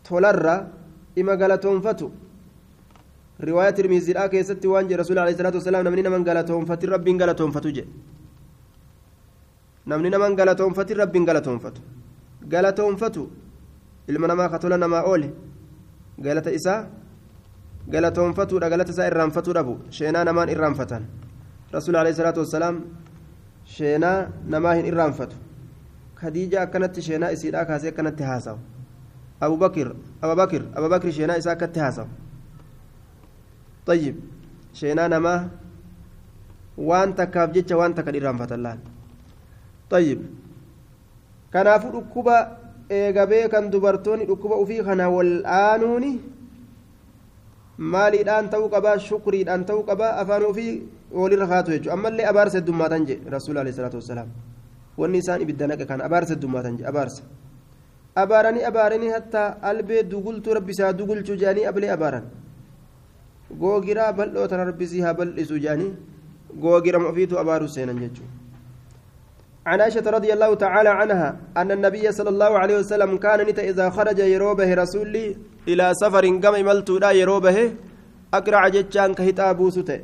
tolarra 0.08 0.56
ima 1.16 1.36
galatoonfatu 1.36 2.10
riwaaya 3.40 3.72
tirmiziidhaa 3.78 4.28
keessatti 4.34 4.68
waan 4.72 4.86
jedhe 4.88 5.00
rasuul 5.02 5.18
alayhi 5.18 5.38
salaatu 5.38 5.58
wasalaam 5.62 5.84
namni 5.84 6.02
naman 6.06 6.24
galatoonfatin 6.28 6.90
rabbiin 6.94 7.18
galatoonfatu 7.22 7.72
jedhe 7.76 7.90
namni 9.86 10.10
naman 10.14 10.36
galatoonfatin 10.40 10.96
rabbiin 11.02 11.24
galatoonfatu 11.30 11.80
galatoonfatu 12.52 13.22
ilma 14.08 14.26
namaa 14.32 14.48
ka 14.52 14.76
namaa 14.76 15.02
oole 15.12 15.28
galata 16.18 16.50
isaa 16.58 16.86
galatoonfatuudha 17.92 18.70
galata 18.70 18.92
isaa 18.92 19.06
irraanfatuu 19.12 19.54
dhabu 19.54 19.74
sheenaa 19.90 20.24
namaan 20.24 20.48
irraanfatan 20.54 21.06
rasuul 21.72 21.96
alayhi 22.02 22.16
salaatu 22.16 22.40
wasalaam 22.44 22.76
sheenaa 23.76 24.18
namaa 24.56 24.74
hin 24.80 24.86
irraanfatu 24.92 25.36
khadiija 26.20 26.62
akkanatti 26.66 27.02
sheenaa 27.08 27.30
isiidhaa 27.36 27.64
kaasee 27.70 27.90
akkanatti 27.94 28.22
haasawu 28.30 28.58
abubakir 29.40 29.88
ababakir 30.22 30.62
ababakir 30.74 31.12
sheenaa 31.12 31.40
isaa 31.44 31.56
akkatti 31.58 31.80
haasawu 31.86 32.08
طيب 33.86 34.16
شينا 34.72 35.08
نما 35.12 35.48
وان 36.80 37.14
تكاف 37.14 37.50
جتش 37.52 37.72
وان 37.72 37.92
تكا 37.94 38.12
irraanfatan 38.16 38.60
laal 38.64 38.80
طيب 39.92 40.20
kanaafuu 41.52 41.92
dhukkuba 41.92 42.36
eega 42.90 43.26
beekan 43.26 43.70
dubartoonni 43.70 44.24
dhukkuba 44.26 44.56
ufii 44.56 44.82
kana 44.82 45.08
wal'aanuuni 45.16 46.10
maaliidhaan 47.78 48.50
ta'uu 48.50 48.68
qabaa 48.70 48.98
shukriidhaan 48.98 49.64
ta'uu 49.66 49.82
qabaa 49.90 50.12
afaan 50.22 50.44
ofii 50.50 50.82
walirra 51.12 51.46
kaatu 51.52 51.70
jechuudha 51.74 51.94
ammallee 51.96 52.26
abaarsa 52.32 52.58
heddummaatan 52.58 53.06
jedhe 53.08 53.30
rasuula 53.36 53.60
alayhi 53.60 53.76
salaatu 53.76 53.96
wassalaam 54.00 54.28
wanni 54.98 55.18
isaan 55.18 55.42
ibidda 55.42 55.66
naqe 55.66 55.86
kan 55.90 56.00
abaarsa 56.08 56.34
heddummaatan 56.34 56.76
jedhe 56.78 56.88
abaarsa 56.92 57.22
abaaranii 58.22 58.64
abaaranii 58.70 59.10
hattaa 59.16 59.48
albee 59.70 60.02
dugultuu 60.12 60.54
rabbisaa 60.58 60.92
dugulchuu 60.98 61.36
jedhanii 61.42 61.66
ablee 61.72 61.90
abaaran 61.96 62.24
googiraa 63.62 64.12
bal'oo 64.12 64.46
tana 64.48 64.64
rabbisii 64.70 65.00
haa 65.06 65.14
bal'isu 65.20 65.58
jedhanii 65.64 65.92
googirama 66.64 67.08
ofiitu 67.08 67.38
abaaruu 67.42 67.68
seenan 67.68 67.98
jechuudha. 68.04 68.43
عن 69.66 69.80
عائشة 69.80 70.06
رضي 70.16 70.30
الله 70.36 70.54
تعالى 70.64 70.88
عنها 71.00 71.28
أن 71.56 71.68
النبي 71.76 72.12
صلى 72.12 72.30
الله 72.34 72.52
عليه 72.62 72.76
وسلم 72.78 73.10
كان 73.24 73.40
نتا 73.48 73.62
إذا 73.70 73.86
خرج 73.96 74.18
يروبه 74.34 74.68
رسولي 74.82 75.26
إلى 75.70 75.86
سفر 76.02 76.24
قم 76.44 76.54
ملتو 76.68 76.94
لا 77.04 77.10
يروبه 77.20 77.58
أقرع 78.38 78.62
جتشان 78.74 79.10
كهتابو 79.18 79.66
سته 79.76 79.98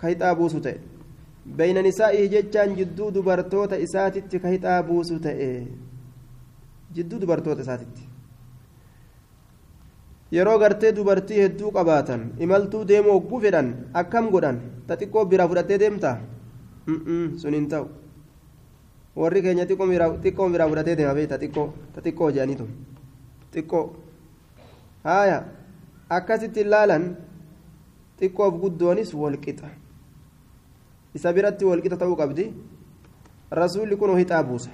كهتابو 0.00 0.46
سته 0.54 0.74
بين 1.58 1.76
نسائه 1.86 2.22
جتشان 2.34 2.68
جدو 2.78 3.06
دبرتوت 3.16 3.72
إساتت 3.84 4.32
كهتابو 4.42 4.96
سته 5.10 5.40
جدو 6.96 7.16
دبرتوت 7.22 7.58
إساتت. 7.64 7.96
yeroo 10.36 10.58
gartee 10.58 10.92
dubartii 10.96 11.42
hedduu 11.44 11.70
qabaatan 11.76 12.22
imaltuu 12.44 12.82
deemuu 12.90 13.12
hogguu 13.16 13.40
fedhan 13.44 13.68
akkam 14.00 14.30
godhan 14.34 14.56
ta 14.86 14.96
xiqqoo 15.00 15.24
bira 15.32 15.44
fudhattee 15.50 15.78
deemta 15.82 16.10
sun 17.40 17.54
hin 17.58 17.68
ta'u 17.72 17.84
warri 19.16 19.42
keenya 19.42 19.66
xiqqoo 19.66 20.48
biraa 20.50 20.68
fudhatee 20.68 20.96
deema 20.96 21.14
beekta 21.14 21.38
xiqqoo 21.38 21.68
xiqqoo 22.04 22.30
jedhaniitu 22.30 22.66
xiqqoo 23.54 23.84
haaya 25.04 25.38
akkasitti 26.10 26.60
ilaalan 26.60 27.16
xiqqoof 28.20 28.54
guddoonis 28.62 29.14
walqixa 29.14 29.68
isa 31.14 31.32
biratti 31.32 31.64
walqixa 31.64 31.96
ta'uu 31.96 32.16
qabdi 32.16 32.52
rasuulli 33.50 33.96
kun 33.96 34.16
hixaa 34.18 34.42
buusa 34.42 34.70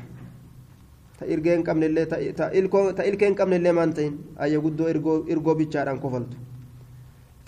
ta 1.19 1.27
irgee 1.27 1.57
hin 1.57 1.65
qabnellee 1.65 2.07
ta 2.07 3.05
ilkee 3.11 3.29
hin 3.29 3.37
qabnellee 3.41 3.73
maan 3.73 3.93
ta'in 3.93 4.15
ayya 4.37 4.61
guddoo 4.61 4.89
irgoo 5.29 5.55
bichaadhaan 5.55 6.01
kofaltu 6.01 6.37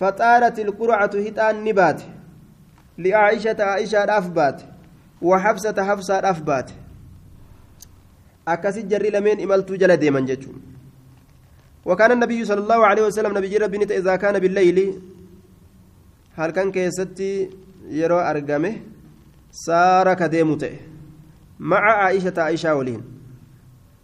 فطارت 0.03 0.59
القرعة 0.59 1.11
هتان 1.27 1.65
نبات 1.65 2.03
لعائشة 2.99 3.57
عائشة 3.61 4.19
أفبات 4.19 4.63
وحفصة 5.23 5.85
حفصة 5.89 6.31
أفبات 6.31 6.71
akkasi 8.47 8.83
jarri 8.91 9.11
lameen 9.11 9.41
imaltuu 9.41 9.77
jala 9.77 9.97
deeman 9.97 10.27
jechuun. 10.27 10.73
وكان 11.85 12.13
النبي 12.13 12.45
صلى 12.45 12.61
الله 12.61 12.87
عليه 12.87 13.03
وسلم 13.07 13.39
نبي 13.39 13.57
ربي 13.57 13.79
نتا 13.79 13.99
إذا 13.99 14.17
كان 14.17 14.39
بالليل 14.39 15.03
هل 16.39 16.51
كان 16.51 16.71
كيستي 16.73 17.51
يرو 17.91 18.19
أرقمه 18.19 18.75
سار 19.51 20.15
كديمته 20.15 20.77
مع 21.61 21.83
عائشة 22.03 22.35
عائشة 22.39 22.75
ولين 22.75 23.03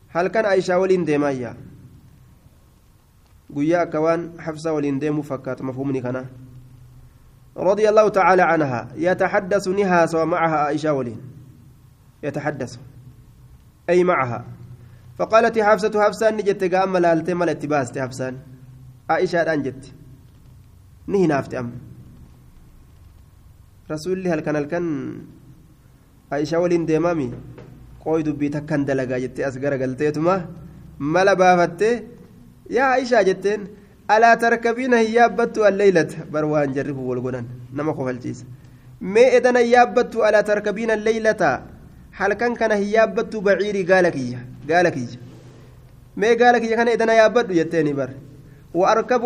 هل 0.09 0.27
كان 0.29 0.45
عائشة 0.45 0.79
ولين 0.79 1.05
ديمايا 1.05 1.57
قويا 3.55 3.85
كوان 3.85 4.41
حفصة 4.41 4.73
ولين 4.73 4.99
ديمو 4.99 5.23
فكات 5.23 5.63
مفهومني 5.63 6.01
كنا 6.01 6.27
رضي 7.57 7.89
الله 7.89 8.09
تعالى 8.09 8.43
عنها 8.43 8.89
يتحدث 8.97 9.69
نهاس 9.69 10.15
ومعها 10.15 10.57
عائشة 10.57 10.93
ولين 10.93 11.21
يتحدث 12.23 12.79
أي 13.89 14.05
معها. 14.05 14.45
فقالت 15.19 15.59
حفصة 15.59 16.05
حفصة 16.05 16.31
نجت 16.31 16.75
قام 16.75 16.93
ملالتي 16.93 17.35
ملت 17.35 17.67
باست 17.67 17.99
حفصة 17.99 18.35
عائشة 19.11 19.55
أنجت 19.55 19.93
نهي 21.07 21.27
نافت 21.27 21.55
أم. 21.55 21.73
رسول 23.91 24.29
هل 24.29 24.41
كان 24.41 24.57
الكن 24.57 25.19
عائشة 26.33 26.59
ولين 26.59 26.87
ديمامي. 26.87 27.33
قوي 28.05 28.23
دبي 28.23 28.49
تكن 28.49 28.85
دلقا 28.85 29.19
جت 29.19 29.41
أسقر 29.41 29.83
قلتيتما 29.83 30.47
ملا 31.01 31.35
بافتي 31.35 32.03
يا 32.71 32.83
عائشة 32.83 33.23
جتين 33.23 33.61
ألا 34.11 34.35
تركبين 34.35 34.95
هيابت 34.95 35.59
الليلة؟ 35.59 36.09
بروان 36.33 36.73
جربوا 36.73 37.11
والقنان 37.11 37.47
نما 37.73 37.93
خفلتيس 37.93 38.45
ما 39.01 39.21
إذن 39.21 39.57
هيابت 39.57 40.17
ألا 40.17 40.41
تركبين 40.41 40.91
الليلة؟ 40.91 41.63
Halkan 42.19 42.55
kana 42.61 42.77
hin 42.81 42.91
yaabbattu 42.97 43.41
baciirii 43.49 43.85
gaala 43.91 44.11
kiyya 44.17 44.41
gaala 44.71 44.91
mee 46.17 46.35
gaala 46.41 46.61
kiyya 46.63 46.77
kana 46.81 46.97
edana 46.97 47.15
yaabbadhu 47.21 47.59
jetteeni 47.61 47.95
bar 48.01 48.11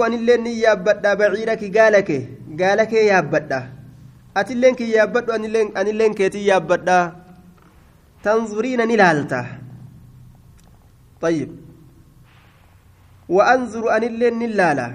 anillee 0.07 0.39
ni 0.45 0.53
yaabbadha 0.65 1.17
baciira 1.17 1.57
ki 1.57 1.71
gaala 1.79 2.03
kee 2.11 2.23
gaala 2.61 2.87
kee 2.93 3.07
yaabbadha 3.13 3.61
atilleen 4.43 4.77
ki 4.77 4.93
yaabbadhu 4.97 5.33
anilleen 5.81 6.15
keetii 6.21 6.47
yaabbadha 6.51 7.01
tanzuriina 8.23 8.87
ni 8.87 8.97
laalta 9.03 9.43
طيب 11.23 11.51
وأنظر 13.31 13.85
أن 13.97 14.03
اللي 14.11 14.29
نلالا 14.31 14.89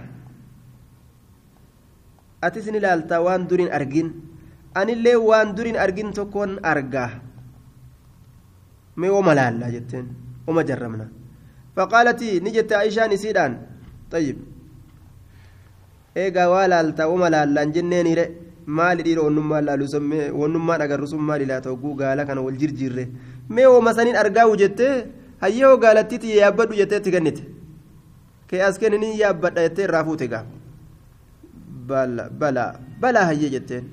أتسني 2.43 2.79
لالتا 2.83 3.17
وان 3.23 3.47
دورين 3.47 3.71
أرجين 3.71 4.07
أن 4.77 4.89
اللي 4.91 5.15
وان 5.15 5.55
دورين 5.55 5.75
أرجين 5.79 6.11
تكون 6.13 6.59
أرجاه 6.65 7.11
mee 9.01 9.09
wama 9.17 9.33
laallaa 9.39 9.71
jetteen 9.75 10.05
wama 10.47 10.63
jarramna 10.69 11.05
faqaalati 11.75 12.29
ni 12.43 12.51
jette 12.57 12.75
aishaan 12.81 13.11
isiidhaan 13.17 13.53
tayyib 14.11 14.37
eegaa 16.23 16.47
waa 16.53 16.67
laaltaa 16.73 17.07
wama 17.13 17.29
laallaan 17.35 17.73
jenneeniire 17.75 18.25
maali 18.77 19.03
dhiira 19.07 19.21
wannummaan 19.27 19.65
laalu 19.67 19.87
sammee 19.95 20.25
wannummaan 20.41 20.81
agarru 20.85 21.07
sun 21.13 21.21
maali 21.29 21.45
laata 21.51 21.69
hogguu 21.73 21.93
gaala 22.01 22.25
kana 22.29 22.41
wal 22.47 22.57
jirjiirre 22.61 23.05
mee 23.57 23.65
wama 23.75 23.93
saniin 23.97 24.15
argaawu 24.23 24.55
jettee 24.63 24.93
hayyoo 25.43 25.75
gaalattiiti 25.83 26.37
yaabbadhu 26.37 26.75
jettee 26.81 26.97
itti 27.01 27.11
kennite 27.15 27.43
kee 28.49 28.61
as 28.69 28.79
kenni 28.81 28.97
ni 29.03 29.09
yaabbadha 29.21 29.61
jettee 29.67 29.85
irraa 29.87 30.03
fuute 30.09 30.27
gaa 30.33 30.43
balaa 32.41 32.71
balaa 33.01 33.25
hayyee 33.29 33.49
jetteen 33.55 33.85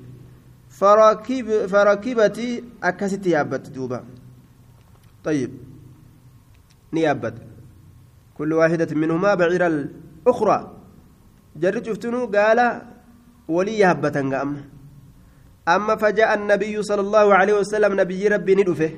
farakibatii 1.73 2.53
akkasitti 2.89 3.31
yaabbatti 3.35 3.71
duuba 3.75 3.99
طيب. 5.25 5.51
نيابت 6.93 7.33
كل 8.37 8.53
واحدة 8.53 8.95
منهما 8.95 9.35
بعير 9.35 9.67
الأخرى 9.67 10.57
جرت 11.55 11.85
شفتنو؟ 11.85 12.25
قال 12.25 12.81
ولي 13.47 13.79
يهبة 13.79 14.19
أما. 14.19 14.61
أما 15.67 15.95
فجاء 15.95 16.33
النبي 16.33 16.83
صلى 16.83 17.01
الله 17.01 17.35
عليه 17.35 17.53
وسلم 17.53 18.01
نبي 18.01 18.27
ربي 18.27 18.55
ندفه. 18.55 18.91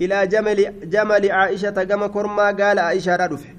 إلى 0.00 0.26
جمل 0.26 0.90
جمل 0.90 1.32
عائشة 1.32 1.78
قام 1.90 2.06
كرما 2.06 2.46
قال 2.60 2.78
عائشة 2.78 3.16
ردفه 3.16 3.52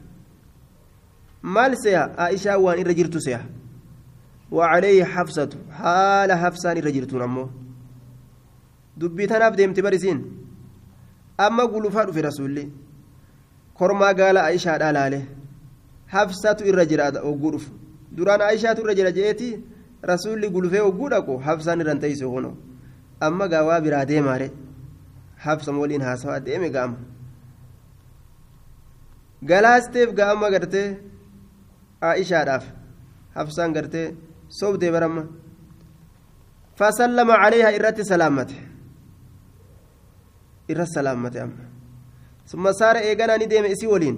مال 1.44 1.78
سيها؟ 1.78 2.16
عائشة 2.18 2.58
وان 2.58 2.80
إرجرت 2.80 3.18
سيها. 3.18 3.46
وعليه 4.52 5.04
حفصة. 5.04 5.50
حال 5.72 6.32
حفصان 6.32 6.78
الرجل 6.78 7.22
أمه 7.22 7.50
دبي 8.98 9.28
تناف 9.28 9.54
ديمتي 9.56 9.82
برسين 9.82 10.47
أما 11.40 11.64
قلوا 11.64 11.90
فارو 11.90 12.12
في 12.12 12.22
رسولي 12.22 12.70
كرما 13.78 14.08
قال 14.20 14.38
عائشة 14.38 14.72
على 14.72 15.22
حفصة 16.08 16.58
الرجل 16.62 17.02
وقلوا 17.02 17.60
duraan 18.18 18.42
aishaatu 18.42 18.82
irra 18.84 18.94
jira 19.00 19.12
jeeti 19.18 19.48
rasuulli 20.12 20.50
gulufee 20.56 20.84
hogguu 20.86 21.10
dhaqu 21.14 21.34
habsaan 21.48 21.82
irraan 21.84 22.00
teeyse 22.04 22.26
hono 22.34 22.52
amma 23.28 23.46
gaawaa 23.54 23.82
biraa 23.86 24.06
deemaare 24.12 24.48
habsa 25.46 25.72
waliin 25.82 26.06
haasawaa 26.08 26.40
deeme 26.48 26.70
gaama 26.76 26.98
galaasteef 29.50 30.10
gaama 30.20 30.52
gartee 30.56 30.88
aishaadhaaf 32.12 32.66
habsaan 33.38 33.76
gartee 33.78 34.08
sobdee 34.62 34.92
baramma 34.98 35.24
فسلم 36.82 37.30
عليها 37.32 37.70
إرت 37.76 38.02
سلامته 38.02 38.60
irra 40.70 40.86
salaammate 40.86 41.40
amma. 41.42 41.66
Summa 42.46 42.74
saara 42.74 43.02
eeganaa 43.04 43.38
ni 43.38 43.48
deeme 43.48 43.72
isii 43.72 43.88
waliin. 43.88 44.18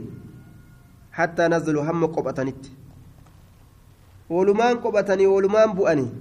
Hattaa 1.11 1.49
nazaluu 1.49 1.83
hamma 1.83 2.07
qophatanitti. 2.07 2.71
Wolumaan 4.29 4.81
qophatanii 4.83 5.27
wolumaan 5.33 5.73
bu'anii. 5.75 6.11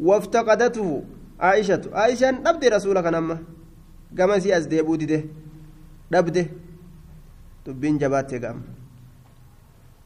Waftaqadatuhu 0.00 1.04
aayishatu 1.38 1.88
aayishaan 1.94 2.42
dhabde 2.44 2.68
rasuula 2.76 3.02
kan 3.02 3.14
amma. 3.14 3.38
Gama 4.14 4.36
isii 4.36 4.52
as 4.52 4.68
deebuu 4.68 4.96
dide. 4.96 5.24
Dhabde. 6.12 6.50
Dubbiin 7.66 7.98
jabaatte 7.98 8.38
ga'ama 8.38 8.82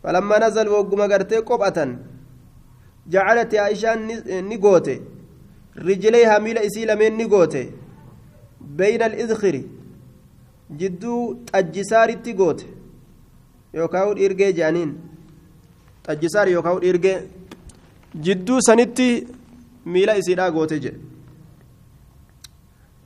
falammaa 0.07 0.39
nazal 0.39 0.69
wogguma 0.69 1.09
gartee 1.09 1.43
qophatan. 1.43 1.99
Jacalati 3.13 3.59
aayishaan 3.59 4.11
eh, 4.11 4.43
ni 4.45 4.59
goote. 4.59 4.95
Rijilee 5.87 6.25
hamiila 6.25 6.63
isii 6.63 6.85
lameen 6.87 7.17
ni 7.17 7.27
goote. 7.27 7.63
بين 8.61 9.03
الإذخر 9.03 9.63
جدو 10.71 11.37
أجسار 11.55 12.09
التقوت 12.09 12.67
يوكاو 13.75 14.13
إرجي 14.13 14.53
جانين 14.53 15.07
dhiirgee 16.15 17.19
jidduu 18.25 18.61
sanitti 18.61 19.27
miila 19.93 20.17
isiidhaa 20.21 20.51
goote 20.51 20.81
jedhe 20.85 21.01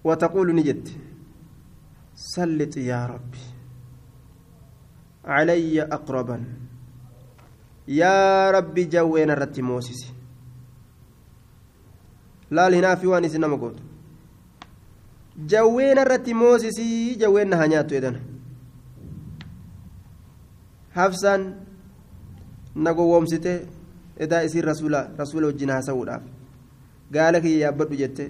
wataquulu 0.05 0.53
ni 0.53 0.63
jetti 0.63 0.97
sallit 2.15 2.77
yaa 2.77 3.07
rabbi 3.13 3.39
calayya 5.25 5.85
aqraban 5.97 6.45
yaa 8.01 8.53
rabbi 8.57 8.87
jawweena 8.95 9.33
irratti 9.37 9.63
moosisi 9.63 10.09
laal 12.51 12.75
hinaafi 12.75 13.07
waan 13.13 13.25
isin 13.25 13.41
nama 13.41 13.57
gootu 13.57 13.83
nyaattu 17.69 17.95
edana 17.95 18.21
hafsaan 20.95 21.43
na 22.75 22.95
gowwoomsite 22.95 23.53
edaa 24.19 24.43
isiin 24.43 24.65
rasuula 24.65 25.01
rasuula 25.19 25.47
wajjin 25.47 25.71
haasa'uudhaaf 25.71 26.23
gaala 27.13 27.41
kiyya 27.41 27.67
yaabbadhu 27.67 27.97
jette 28.03 28.25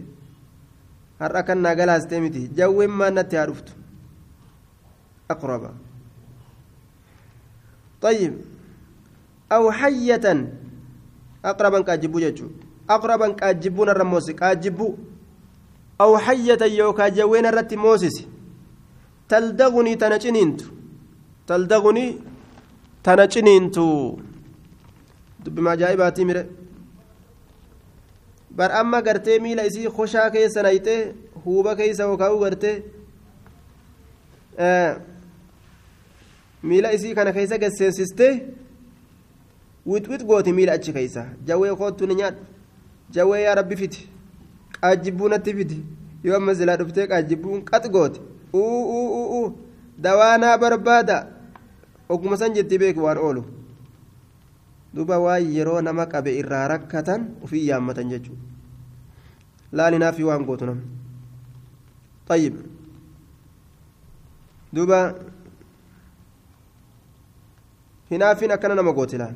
har'a 1.20 1.42
kan 1.42 1.58
naa 1.58 1.74
galaastee 1.74 2.20
miti 2.20 2.48
jawween 2.58 2.90
maan 2.90 3.14
natti 3.14 3.36
haa 3.36 3.46
dhuftu 3.46 3.72
aqraba 5.28 5.70
طيب 8.00 8.32
أو 9.52 9.72
حية 9.72 10.26
أقربا 11.44 11.80
كاجبو 11.80 12.18
جتشو 12.20 12.48
أقربا 12.90 13.28
كاجبون 13.32 13.88
الرموس 13.88 14.30
كاجبو 14.30 14.94
أو 16.00 16.18
حية 16.18 16.62
يوكا 16.62 17.08
جوين 17.08 17.46
الرت 17.46 17.74
موسس 17.74 18.16
تلدغني 19.28 19.94
تنجنينت 19.96 20.60
تلدغني 21.46 22.06
تنجنينتو 23.04 24.18
dubbima 25.44 25.70
ajaa'ibaatii 25.70 26.24
mire 26.24 26.42
bar 28.50 28.72
amma 28.72 29.02
gartee 29.02 29.38
miila 29.38 29.64
isii 29.64 29.88
koshaa 29.98 30.30
keessa 30.30 30.62
nayxee 30.62 31.14
huuba 31.44 31.76
keessa 31.76 32.02
yookaan 32.02 32.38
gartee 32.42 32.76
miila 36.62 36.92
isii 36.92 37.14
kana 37.14 37.32
keessa 37.32 37.58
gasseensistee 37.58 38.34
wixwix 39.86 40.24
gooti 40.24 40.52
miila 40.52 40.72
achi 40.72 40.92
keessa 40.92 41.26
jawwee 41.46 41.74
koottu 41.76 42.06
ni 42.06 42.14
nyaadhu 42.14 42.44
jawwee 43.10 43.42
yaa 43.42 43.54
rabbi 43.54 43.76
fiti 43.76 44.09
qaajjibbuu 44.81 45.29
natti 45.29 45.53
fiti 45.57 45.83
yoo 46.23 46.35
amma 46.37 46.55
silaa 46.55 46.77
dhuftee 46.77 47.07
qaajjibbuun 47.11 47.63
qax 47.69 47.89
gooti 47.89 48.19
uu 48.53 49.45
dawaanaa 49.97 50.57
barbaada 50.57 51.17
oguma 52.09 52.37
san 52.37 52.53
jetti 52.53 52.77
beeku 52.77 53.01
waan 53.03 53.17
oolu. 53.17 53.43
duba 54.95 55.19
waan 55.19 55.43
yeroo 55.55 55.81
nama 55.81 56.05
qabe 56.11 56.31
irraa 56.41 56.67
rakkatan 56.71 57.21
ofii 57.43 57.67
yaammatan 57.69 58.09
jechuudha 58.09 58.43
laalinaafi 59.77 60.23
waan 60.23 60.45
gootu 60.47 60.65
nama 60.65 60.81
طيب 62.29 62.53
duba 64.73 64.99
hinaafin 68.09 68.51
akkana 68.51 68.75
nama 68.75 68.91
goote 68.93 69.17
laal 69.17 69.35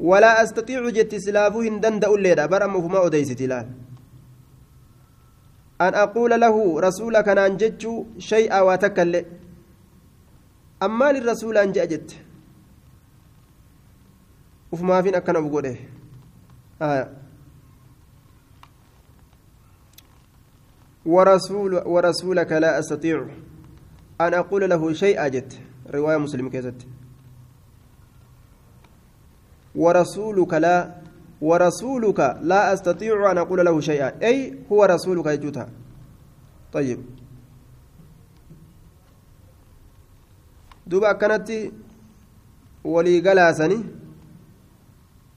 ولا 0.00 0.42
أستطيع 0.42 0.88
جت 0.90 1.14
سلافو 1.14 1.60
هندن 1.60 1.98
دأوليدا 1.98 2.46
برم 2.46 2.88
فما 2.88 3.06
أديست 3.06 3.40
أن 5.80 5.94
أقول 5.94 6.40
له 6.40 6.80
رسولك 6.80 7.28
أن 7.28 7.38
أنجتش 7.38 7.86
شيئا 8.18 8.60
وتكل 8.60 9.24
أما 10.82 11.12
للرسول 11.12 11.58
أن 11.58 11.72
جأجت 11.72 12.10
ufumaafin 14.72 15.14
akkana 15.14 15.40
uf 15.40 15.50
godhe 15.50 15.74
ورسول 21.08 21.74
ورسولك 21.86 22.52
لا 22.52 22.78
أستطيع 22.78 23.26
أن 24.20 24.34
أقول 24.34 24.70
له 24.70 24.92
شيئا 24.92 25.28
جت. 25.28 25.60
رواية 25.94 26.16
مسلم 26.16 26.48
كيست 26.48 26.86
ورسولك 29.82 30.52
لا 30.54 30.76
ورسولك 31.40 32.20
لا 32.42 32.60
أستطيع 32.72 33.30
أن 33.30 33.38
أقول 33.38 33.64
له 33.66 33.80
شيئا. 33.80 34.08
أي 34.22 34.58
هو 34.72 34.84
رسولك 34.84 35.26
يجوتها. 35.26 35.68
طيب. 36.72 36.98
دوبا 40.86 41.12
كانت 41.12 41.48
ولي 42.84 43.20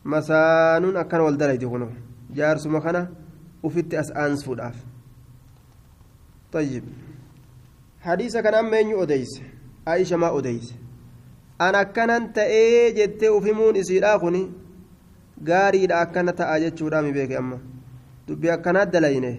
masaanuun 0.03 0.97
akkana 0.97 1.23
wal 1.23 1.37
dalayti 1.37 1.67
kuno 1.67 1.91
jaarsuma 2.33 2.81
kana 2.81 3.07
ufitti 3.63 3.97
as 3.97 4.11
aansuudhaaf 4.11 4.75
طيب. 6.51 6.83
حديث 8.01 8.37
كان 8.37 8.53
أما 8.53 8.79
ينيو 8.79 9.03
أديس 9.03 9.41
عائشة 9.87 10.17
ما 10.17 10.37
أديس 10.37 10.73
أنا 11.61 11.83
كان 11.83 12.33
تأي 12.33 12.91
جت 12.97 13.23
أفهمون 13.23 13.75
إسيرا 13.77 14.17
خني 14.17 14.43
gaarii 15.43 15.87
dha 15.89 15.99
akkana 16.05 16.33
ta'a 16.39 16.59
jechuudha 16.63 17.01
mi 17.01 17.11
beeke 17.11 17.35
amma. 17.37 17.57
Dubbi 18.27 18.49
akkanaa 18.55 18.85
dalayne 18.93 19.31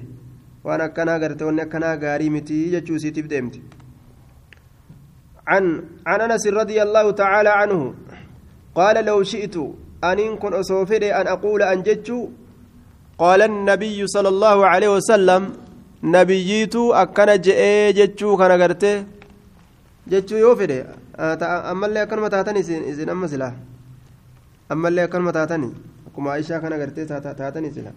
waan 0.64 0.80
akkanaa 0.86 1.18
garte 1.22 1.44
wanni 1.48 1.62
akkanaa 1.66 1.96
gaarii 2.04 2.30
miti 2.36 2.56
jechuu 2.74 2.96
isiitiif 2.98 3.28
deemte 3.34 3.60
عن 5.48 5.82
عن 6.06 6.20
انس 6.20 6.46
رضي 6.46 6.82
الله 6.82 7.10
تعالى 7.10 7.48
عنه 7.48 7.94
قال 8.74 9.04
لو 9.04 9.22
شئت 9.22 9.56
أن 10.04 10.36
كن 10.42 10.52
أصوفر 10.54 11.02
أن 11.20 11.26
أقول 11.26 11.62
أن 11.62 11.82
جتشو 11.82 12.28
قال 13.18 13.42
النبي 13.42 14.06
صلى 14.06 14.28
الله 14.28 14.66
عليه 14.66 14.90
وسلم 14.96 15.42
نبييتو 16.04 16.92
أكن 16.92 17.30
جئ 17.46 17.92
جتشو 17.98 18.36
كان 18.36 18.52
قرته 18.62 19.04
جتشو 20.10 20.36
يوفر 20.36 20.70
أما 21.71 21.85
اللي 21.87 22.03
أكن 22.03 22.19
متاتني 22.21 22.59
إذن 22.91 23.09
أما 23.09 23.27
سلا 23.27 23.53
أما 24.71 24.87
اللي 24.87 25.03
أكن 25.03 25.21
متاتني 25.21 25.71
كما 26.15 26.31
عائشة 26.31 26.57
كان 26.59 26.73
قرته 26.73 27.19
تاتني 27.19 27.71
سلا 27.71 27.91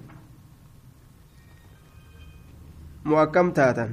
مؤكم 3.05 3.51
تاتن 3.51 3.91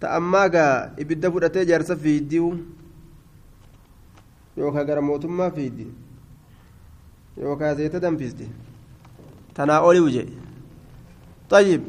ta'ammaagaa 0.00 0.96
ibidda 1.02 1.30
fudhatee 1.32 1.64
jaarsa 1.70 1.96
fiiddiu 2.02 2.46
yookaan 4.60 4.86
gara 4.90 5.02
mootummaa 5.08 5.50
fiiddi 5.56 5.86
yookaan 7.42 7.76
zeeta 7.80 8.00
danfisdi 8.04 8.48
tanaa 9.54 9.80
oliu 9.90 10.08
je 10.16 10.24
طيب 11.50 11.82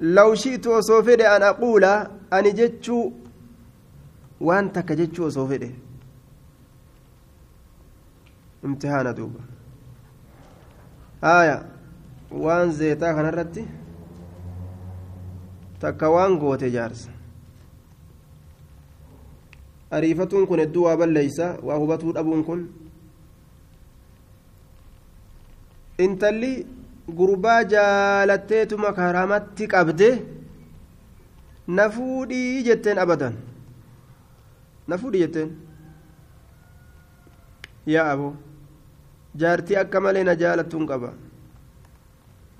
لو 0.00 0.34
شئت 0.34 0.66
وصوفد 0.66 1.20
أن 1.20 1.42
أقول 1.42 1.84
ani 2.31 2.51
jechuu 2.59 3.03
waan 4.47 4.69
takka 4.75 4.95
jechuu 4.95 5.25
osoo 5.29 5.47
fedhe. 5.51 5.69
Imtihaana 8.65 9.13
duuba. 9.17 9.41
Haaya 11.21 11.57
waan 12.43 12.71
zeetaa 12.79 13.13
kanarratti 13.17 13.63
takka 15.79 16.09
waan 16.15 16.37
goote 16.41 16.69
jaarsa 16.75 17.09
ariifatuun 19.97 20.47
kun 20.47 20.59
hedduu 20.63 20.83
waa 20.87 20.97
balleeysa 21.01 21.47
waa 21.67 21.77
hubatuu 21.83 22.13
dhabuun 22.17 22.43
kun. 22.49 22.61
Intalli 26.05 26.51
gurbaa 27.17 27.63
jaalatteetuma 27.73 28.93
karamatti 28.99 29.67
qabde 29.73 30.09
na 31.77 31.85
fuudhii 31.95 32.63
jetteen 32.67 32.97
abadan 33.03 33.35
na 34.87 34.97
fuudhii 34.97 35.21
jetteen. 35.23 35.49
Yaa 37.93 38.11
aboo 38.13 38.33
jaartii 39.41 39.75
akka 39.81 39.99
malee 40.05 40.23
na 40.23 40.35
jaalattuun 40.41 40.87
qaba. 40.91 41.11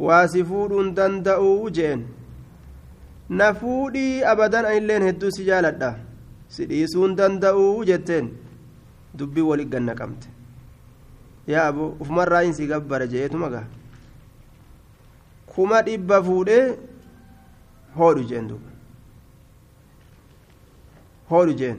Waa 0.06 0.28
si 0.34 0.44
fuudhuun 0.50 0.94
danda'uu 1.00 1.70
jeen. 1.78 2.04
Na 3.30 3.48
fuudhii 3.62 4.24
abadan 4.34 4.66
anilleen 4.70 5.04
hedduu 5.08 5.32
si 5.38 5.46
jaaladha. 5.50 5.92
Si 6.54 6.66
dhiisuun 6.70 7.16
danda'uu 7.20 7.84
jetteen. 7.90 8.30
Dubbii 9.18 9.42
wali 9.50 9.66
ganna 9.74 9.96
qabte. 10.00 10.28
Yaa 11.48 11.68
aboo 11.74 11.92
ufumarraa 12.00 12.42
hin 12.46 12.54
si 12.54 12.68
gabbara 12.72 13.08
je'eetuma 13.14 13.50
gaa. 13.56 13.66
Kuma 15.54 15.82
dhibba 15.88 16.24
fuudhee 16.24 16.66
hoodhu 17.98 18.24
jeen 18.32 18.48
duuba 18.50 18.69
hoodhu 21.32 21.54
jeen 21.62 21.78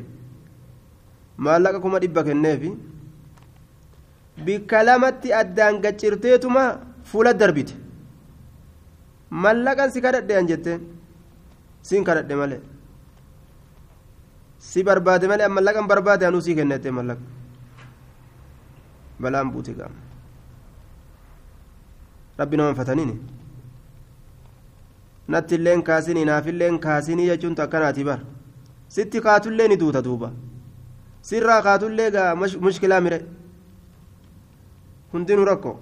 maallaqa 1.46 1.80
kuma 1.84 1.98
dhibba 2.02 2.22
kenneefi 2.28 2.70
bikka 4.46 4.82
lamatti 4.88 5.32
addaan 5.40 5.80
gaccirteetuma 5.84 6.64
fuula 7.10 7.32
darbite 7.40 7.74
mallaqan 9.44 9.90
si 9.94 10.00
kadhadhe 10.04 10.34
an 10.40 10.46
jetteen 10.50 10.80
siin 11.88 12.04
kadhadhe 12.08 12.34
malee 12.40 12.60
si 14.68 14.82
barbaade 14.88 15.26
malee 15.32 15.46
an 15.48 15.52
mallaqan 15.58 15.86
barbaade 15.92 16.24
anuu 16.28 16.40
sii 16.46 16.54
kennete 16.58 16.90
mallaqa 16.98 17.22
balaan 19.22 19.50
buute 19.52 19.72
gaama 19.78 19.98
rabbi 22.40 22.56
naman 22.58 22.74
fataniini 22.80 23.16
natti 25.32 25.54
illeen 25.58 25.82
kaasinii 25.88 26.24
naafilleen 26.30 26.78
kaasinii 26.86 27.26
jechuun 27.30 27.54
akkanaati 27.64 28.04
bar 28.10 28.20
sitti 28.94 29.20
kaatullee 29.26 29.68
ni 29.68 29.76
duuta 29.83 30.03
duuba. 30.07 30.31
Sirraa 31.29 31.61
kaatullee 31.66 32.11
gaa 32.16 32.35
mushkilaa 32.37 33.00
mire. 33.07 33.18
Hundinuu 35.12 35.44
rakko. 35.50 35.72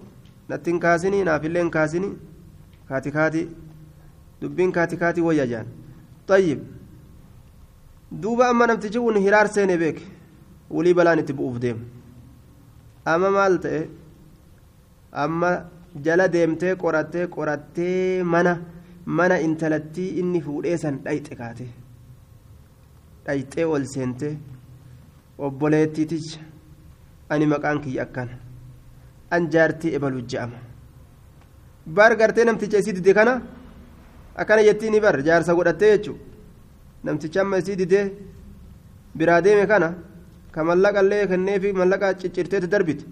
Nattiin 0.49 0.81
kaasinii 0.85 1.25
naafilleen 1.29 1.71
kaasinii 1.77 2.13
kaati 2.89 3.11
kaati. 3.17 3.49
Dubbiin 4.41 4.73
kaati 4.73 4.97
kaati 5.03 5.21
wayya 5.29 5.47
jaan. 5.53 5.67
Tayyib. 6.27 6.61
Duuba 8.23 8.49
amma 8.49 8.67
namtichi 8.67 8.99
kun 9.07 9.17
hiraar 9.27 9.49
seene 9.57 9.77
beeke. 9.83 10.05
Wulii 10.71 10.95
balaan 10.95 11.19
itti 11.25 11.33
bu'uuf 11.41 11.59
deemu. 11.65 11.81
Amma 13.13 13.31
maal 13.37 13.59
ta'e? 13.65 13.83
Amma 15.25 15.51
jala 16.07 16.29
deemtee 16.33 16.75
qorattee 16.83 17.27
qorattee 17.37 18.23
mana 18.33 18.53
mana 19.19 19.39
intalattii 19.47 20.09
inni 20.23 20.41
fuudhee 20.47 20.77
san 20.83 20.99
dhayxe 21.05 21.35
kaate 21.37 21.69
dhayxee 23.29 23.65
ol 23.75 23.85
seentee 23.95 24.35
obboleettiiticha 25.47 26.41
ani 27.33 27.47
maqaan 27.53 27.79
kiyya 27.85 28.03
akkana 28.07 28.35
an 29.35 29.43
jaartii 29.53 29.95
ebalu 29.97 30.21
je'ama. 30.31 30.59
Bar 31.97 32.13
gartee 32.21 32.45
namticha 32.45 32.79
isii 32.83 32.93
dide 32.99 33.13
kana 33.19 33.35
akkana 34.41 34.63
jettii 34.69 34.91
ni 34.91 35.01
bar 35.01 35.17
jaarsa 35.27 35.55
godhattee 35.59 35.91
jechuudha. 35.97 36.25
Namticha 37.05 37.41
amma 37.43 37.59
isii 37.63 37.77
didee 37.81 38.05
biraa 39.19 39.41
deeme 39.45 39.67
kana 39.73 39.89
ka 40.53 40.65
mallaqa 40.69 41.01
illee 41.05 41.27
kenneefi 41.31 41.73
mallaqa 41.81 42.15
ciccirteeti 42.21 42.67
darbite 42.73 43.05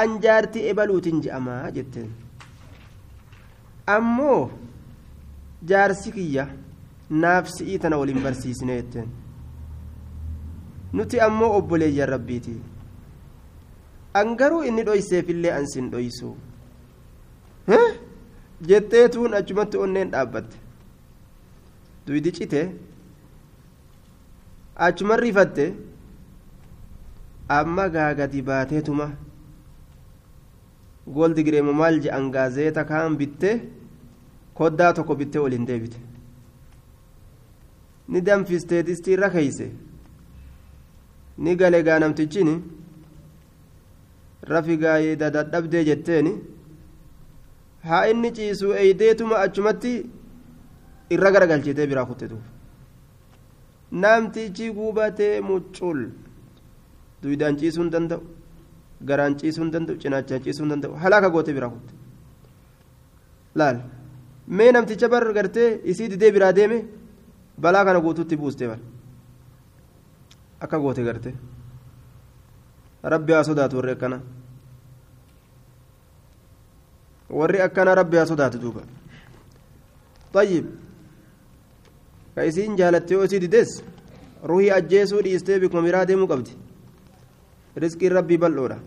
an 0.00 0.20
jaartii 0.24 0.68
ebaluutiin 0.70 1.18
je'amaa 1.24 1.70
jetteen. 1.76 2.10
Ammoo 3.94 4.50
jaarsi 5.70 6.10
kiyya 6.16 6.44
naaf 7.22 7.46
si'ii 7.56 7.78
tana 7.82 7.96
waliin 8.00 8.22
barsiisne 8.26 8.74
jetteen 8.80 9.08
nuti 10.96 11.20
ammoo 11.26 11.52
obboleeyyan 11.58 12.08
rabbiiti. 12.14 12.54
An 14.18 14.36
garuu 14.40 14.62
inni 14.68 14.82
dhoyseefillee 14.88 15.52
an 15.58 15.66
sin 15.72 15.90
dhoysu. 15.92 16.30
Jetteetuun 18.68 19.34
achumatti 19.38 19.76
onneen 19.84 20.10
dhaabbatte. 20.12 20.56
Duydi 22.06 22.32
cite. 22.38 22.62
Achuma 24.86 25.16
rifatte 25.16 25.66
amma 27.58 27.88
gaagadi 27.94 28.42
baateetuma 28.48 29.06
goldi 31.16 31.44
gireemo 31.46 31.72
maal 31.80 32.00
je'an 32.04 32.30
gaazeeta 32.34 32.84
kaan 32.90 33.16
bitte? 33.20 33.50
Koddaa 34.58 34.92
tokko 34.96 35.14
bittee 35.20 35.40
waliin 35.44 35.66
deebite. 35.68 35.98
Ni 38.08 38.20
danfistee 38.26 38.82
distii 38.86 39.12
irra 39.16 39.30
keeyse 39.30 39.66
ni 41.44 41.56
gale 41.60 41.82
gaa 41.86 41.98
namtichini 42.02 42.54
rafi 44.52 44.76
gaayee 44.82 45.16
dadadhabdee 45.22 45.84
jetteeni 45.88 46.32
haa 47.88 48.04
inni 48.12 48.30
ciisuu 48.36 48.72
eeydeetuma 48.82 49.36
achumatti 49.46 49.92
irra 51.14 51.30
garagalchitee 51.34 51.86
biraa 51.90 52.06
kuttetuuf 52.10 52.44
namtichi 54.04 54.70
gubatee 54.78 55.34
muccul 55.50 56.00
duwidaan 57.22 57.56
ciisuu 57.60 57.82
hin 57.84 57.92
danda'u 57.96 58.22
garaan 59.08 59.36
ciisuu 59.40 59.62
hin 59.64 59.72
danda'u 59.76 59.96
cinaachaan 60.02 60.42
ciisuu 60.46 60.64
hin 60.64 60.72
danda'u 60.74 60.94
halaaka 61.04 61.30
goote 61.36 61.52
biraa 61.58 61.70
kutte. 61.74 61.92
Laal 63.58 63.78
mee 64.48 64.70
namticha 64.72 65.08
bar 65.14 65.24
gartee 65.38 65.68
isii 65.92 66.08
didee 66.12 66.30
biraa 66.36 66.52
deeme 66.58 66.78
balaa 67.64 67.84
kana 67.84 68.00
guutuutti 68.06 68.36
buuste 68.42 68.64
bal 68.70 68.80
akka 70.60 70.78
goote 70.78 71.02
garte 71.04 71.30
rabbi 73.02 73.32
haa 73.32 73.44
sodaatu 73.44 73.76
warri 73.76 73.92
akkana 73.96 74.20
warri 77.30 77.60
akkana 77.60 77.94
rabbi 77.94 78.16
haa 78.16 78.26
sodaatu 78.26 78.58
duuba 78.58 78.82
طيب 80.36 80.64
كايسين 82.36 82.76
جالت 82.76 83.10
yoo 83.10 83.24
isii 83.24 83.40
dides 83.40 83.82
ruhii 84.44 84.70
ajjeesuu 84.70 85.22
dhiistee 85.22 85.60
bikuma 85.60 85.82
biraa 85.82 86.04
deemuu 86.04 86.28
qabdi 86.28 86.52
رزق 87.78 88.04
ربي 88.04 88.36
بلورة 88.36 88.78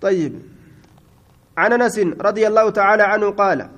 طيب 0.00 0.32
عن 1.56 1.72
انس 1.72 1.98
رضي 1.98 2.46
الله 2.46 2.70
تعالى 2.70 3.02
عنه 3.02 3.30
قال 3.30 3.68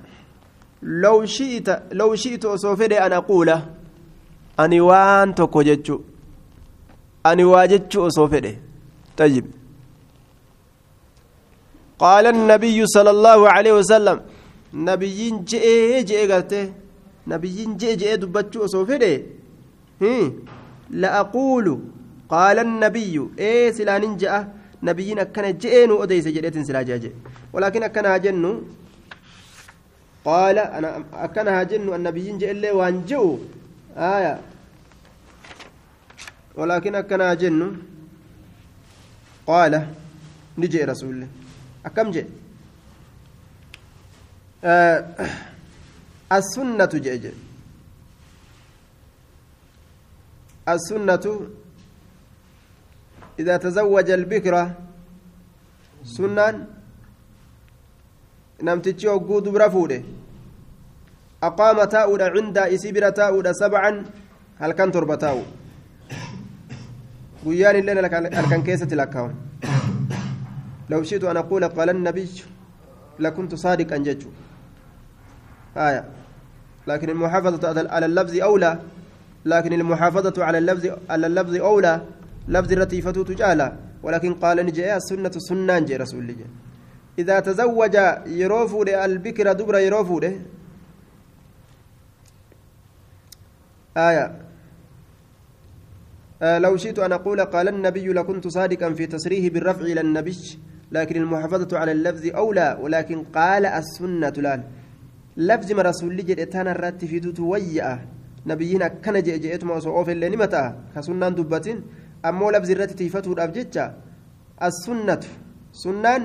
لو 0.81 1.25
شئت 1.25 1.69
لو 1.91 2.15
شئت 2.15 2.45
أصوفد 2.45 2.93
أن 4.59 4.63
أقول 4.63 4.65
أني 4.65 4.81
وان 4.81 5.35
توكو 5.35 5.61
جتشو 5.61 5.97
أني 7.25 7.43
واجتشو 7.43 8.07
أصوفد 8.07 8.45
طيب 9.17 9.45
قال 11.99 12.25
النبي 12.35 12.85
صلى 12.85 13.09
الله 13.09 13.39
عليه 13.49 13.73
وسلم 13.79 14.17
نبيين 14.73 15.35
جئ 15.49 16.03
جئ 16.09 16.21
قالته 16.31 16.65
نبيين 17.27 17.77
جئ 17.77 17.95
جئ 18.01 18.15
دبتشو 18.21 18.65
أصوفد 18.65 19.03
لا 21.01 21.09
أقول 21.19 21.67
قال 22.29 22.57
النبي 22.59 23.15
إيه 23.39 23.71
سلان 23.77 24.17
جاء 24.17 24.33
نبيين 24.83 25.19
أكن 25.19 25.45
جئن 25.61 25.91
أديس 26.01 26.27
جئت 26.35 26.57
سلا 26.67 26.81
جاء 26.89 27.13
ولكن 27.53 27.83
أكن 27.83 28.05
هاجن 28.05 28.43
قال 30.25 30.57
أنا 30.59 30.89
أكن 31.13 31.47
هاجن 31.47 31.93
النبيين 31.93 32.37
جئ 32.37 32.51
اللي 32.51 32.71
وانجو 32.71 33.25
آية. 33.97 34.41
ولكن 36.55 36.95
أكن 36.95 37.21
هاجن 37.21 37.77
قال. 39.47 39.93
نجي 40.57 40.83
رسول 40.83 41.09
الله. 41.09 41.27
أكم 41.85 42.11
جئ 42.11 42.25
آه 44.63 45.29
السنة 46.31 46.89
جئ 46.93 47.17
جئ 47.17 47.33
السنة 50.69 51.25
إذا 53.39 53.57
تزوج 53.57 54.09
البكرة 54.09 54.63
سنان 56.03 56.67
نمتشي 58.63 59.07
وقود 59.07 59.43
برفوده 59.43 60.01
أقام 61.43 61.83
تاؤد 61.83 62.21
عند 62.21 62.57
إسبرة 62.57 63.09
تاؤد 63.09 63.51
سبعا 63.51 64.05
هل 64.59 64.71
كان 64.71 64.91
تربة 64.91 65.15
تاؤ 65.15 65.39
قيان 67.45 67.75
الليل 67.75 67.97
هل 67.97 68.45
كان 68.49 68.63
كيسة 68.63 68.87
الأكاون 68.91 69.35
لو 70.89 71.03
شئت 71.03 71.23
أن 71.23 71.37
أقول 71.37 71.63
قال 71.67 71.89
النبي 71.89 72.29
لكنت 73.19 73.55
صادقا 73.55 73.97
جدّ 73.97 74.23
آية. 75.77 76.03
لكن 76.87 77.09
المحافظة 77.09 77.89
على 77.91 78.05
اللفظ 78.05 78.35
أولى. 78.39 78.79
لكن 79.45 79.73
المحافظة 79.73 80.43
على 80.43 80.57
اللفظ 80.57 80.85
على 81.09 81.27
اللفظ 81.27 81.55
أولى. 81.55 82.01
لفظ 82.47 82.71
الرتيفة 82.71 83.11
تجالى. 83.11 83.73
ولكن 84.03 84.33
قال 84.33 84.57
نجي 84.65 84.95
السنة 84.95 85.31
سنة 85.37 85.79
جي 85.79 85.95
رسول 85.97 86.29
الله. 86.29 86.45
إذا 87.19 87.39
تزوج 87.39 87.95
يروفو 88.25 88.83
البكر 88.83 89.53
دبر 89.53 89.77
يروفو 89.77 90.21
آية. 93.97 94.25
آه 96.41 96.57
لو 96.57 96.77
شئت 96.77 96.99
أن 96.99 97.11
أقول 97.11 97.41
قال 97.41 97.67
النبي 97.67 98.07
لكنت 98.07 98.47
صادقا 98.47 98.93
في 98.93 99.05
تصريح 99.05 99.53
بالرفع 99.53 99.81
إلى 99.81 100.01
النبي 100.01 100.37
لكن 100.91 101.15
المحافظة 101.21 101.77
على 101.77 101.91
اللفظ 101.91 102.25
أولى 102.35 102.77
ولكن 102.81 103.23
قال 103.23 103.65
السنة 103.65 104.29
لال 104.29 104.63
لفظ 105.37 105.71
ما 105.71 105.81
رسول 105.81 106.17
جد 106.17 106.39
اتانا 106.39 106.71
الرات 106.71 107.05
في 107.05 107.33
ويا. 107.39 108.07
نبينا 108.45 108.87
كان 108.87 109.23
جئ 109.23 109.37
جئت 109.39 109.63
ما 109.63 109.79
صوف 109.79 110.09
اللي 110.09 110.29
نمتا. 110.29 110.63
كسنان 110.95 111.35
دبتين. 111.35 111.81
أمو 112.25 112.51
لفظ 112.51 112.71
الرأت 112.71 112.91
تيفتو 112.91 113.33
الأبجتة 113.33 113.85
السنة. 114.63 115.23
سنان 115.71 116.21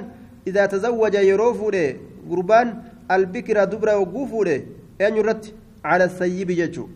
إذا 0.47 0.67
تزوج 0.67 1.15
يروفو 1.15 1.71
قربان 2.31 2.83
البكر 3.11 3.65
دبرة 3.65 3.97
وقوفو 3.99 4.43
أن 5.07 5.17
يرت 5.17 5.55
على 5.85 6.05
السيب 6.05 6.51
ججو 6.61 6.89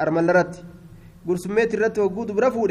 أرمل 0.00 0.36
رت 0.36 0.54
قرسميت 1.28 1.74
الرت 1.74 1.98
وقود 1.98 2.30
برفو 2.32 2.66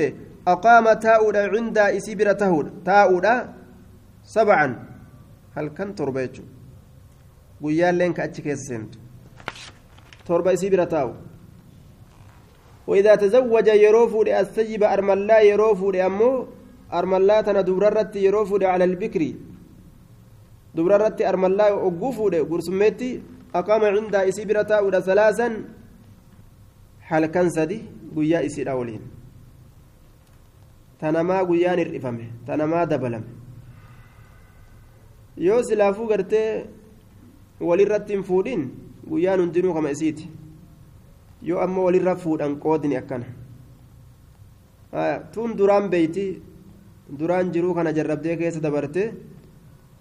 أقام 0.48 0.86
تاؤدا 0.94 1.44
عند 1.54 1.78
إسيبرة 1.78 2.44
تاؤدا 2.86 3.36
سبعا. 4.24 4.68
هل 5.56 5.68
كان 5.68 5.96
guyyaalleen 7.64 8.14
ka 8.14 8.24
achi 8.28 8.42
keessa 8.44 8.66
seentu 8.68 9.00
torba 10.28 10.54
isii 10.54 10.70
bira 10.70 10.86
taa'u 10.86 11.14
وإذا 12.88 13.16
تزوج 13.16 13.68
يروفود 13.68 14.28
السيب 14.28 14.84
أرملا 14.84 15.40
يروفود 15.42 15.96
أمو. 15.96 16.48
أرملا 16.94 17.42
تنا 17.42 17.62
دبررت 17.62 18.16
يروفود 18.16 18.64
على 18.64 18.84
البكري. 18.84 19.36
دبررت 20.76 21.22
أرملا 21.22 21.68
أقوفود 21.72 22.36
قرسمتي 22.36 23.22
أقام 23.56 23.82
عند 23.96 24.16
إسيبرتا 24.16 24.80
ودا 24.80 25.00
ثلاثا 25.00 25.48
حال 27.02 27.26
كان 27.26 27.50
سدي 27.50 27.80
قيا 28.16 28.46
إسير 28.46 28.72
أولين 28.72 29.02
تنما 31.00 31.38
قيان 31.50 31.80
الرفمه 31.80 32.28
تنما 32.48 32.84
دبلم 32.92 33.24
يوس 35.38 35.70
لافو 35.80 36.04
قرتي 36.10 36.44
walirratti 37.64 38.14
hin 38.14 38.24
fuudhin 38.24 38.62
guyyaan 39.10 39.40
hundinuu 39.40 39.74
kama 39.74 39.92
isiiti 39.96 40.30
yoo 41.50 41.60
ammoo 41.66 41.86
walirra 41.86 42.16
fuudhan 42.16 42.56
qoodni 42.66 42.98
akkana 42.98 43.26
tun 45.34 45.58
duraan 45.58 45.90
beeyti 45.94 46.26
duraan 47.20 47.52
jiruu 47.54 47.74
kana 47.74 47.94
jarrabdee 47.98 48.38
keessa 48.42 48.64
dabarte 48.66 49.04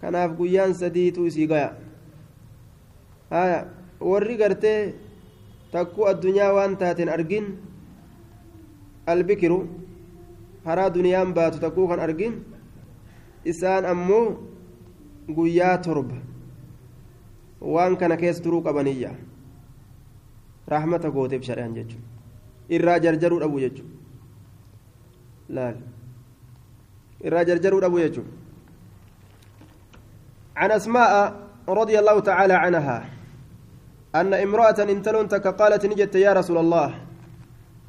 kanaaf 0.00 0.36
guyyaan 0.40 0.74
sadiitu 0.74 1.26
isii 1.26 1.46
gaya 1.52 1.68
warri 4.10 4.36
gartee 4.36 4.94
takkuu 5.72 6.04
addunyaa 6.12 6.52
waan 6.56 6.76
taateen 6.76 7.08
argin 7.08 7.46
albikiru 9.06 9.58
haraa 10.64 10.90
duniyaan 10.94 11.34
baatu 11.34 11.58
takkuu 11.64 11.88
kan 11.88 12.00
argin 12.06 12.34
isaan 13.44 13.84
ammoo 13.92 14.24
guyyaa 15.36 15.78
torba 15.86 16.16
waan 17.74 17.96
kana 17.96 18.16
keessa 18.16 18.42
turuu 18.42 18.62
qabaniyya 18.66 19.10
rahmata 20.74 21.10
gooteef 21.16 21.42
shari'aan 21.48 21.74
jechuudha 21.74 22.06
irraa 22.76 22.98
jarjaruu 23.04 23.40
dhabu 23.42 23.60
jechuudha 23.64 23.96
laal 25.56 25.76
irraa 27.26 27.44
jarjaruu 27.50 27.80
dhabu 27.86 27.98
jechuudha 28.04 28.32
عن 30.56 30.70
أسماء 30.70 31.12
رضي 31.68 31.98
الله 31.98 32.20
تعالى 32.20 32.54
أن 34.14 34.34
امرأة 34.34 34.78
انتلون 34.82 35.28
تك 35.28 35.46
قالت 35.46 35.86
نجت 35.86 36.14
يا 36.14 36.32
رسول 36.32 36.58
الله 36.58 36.88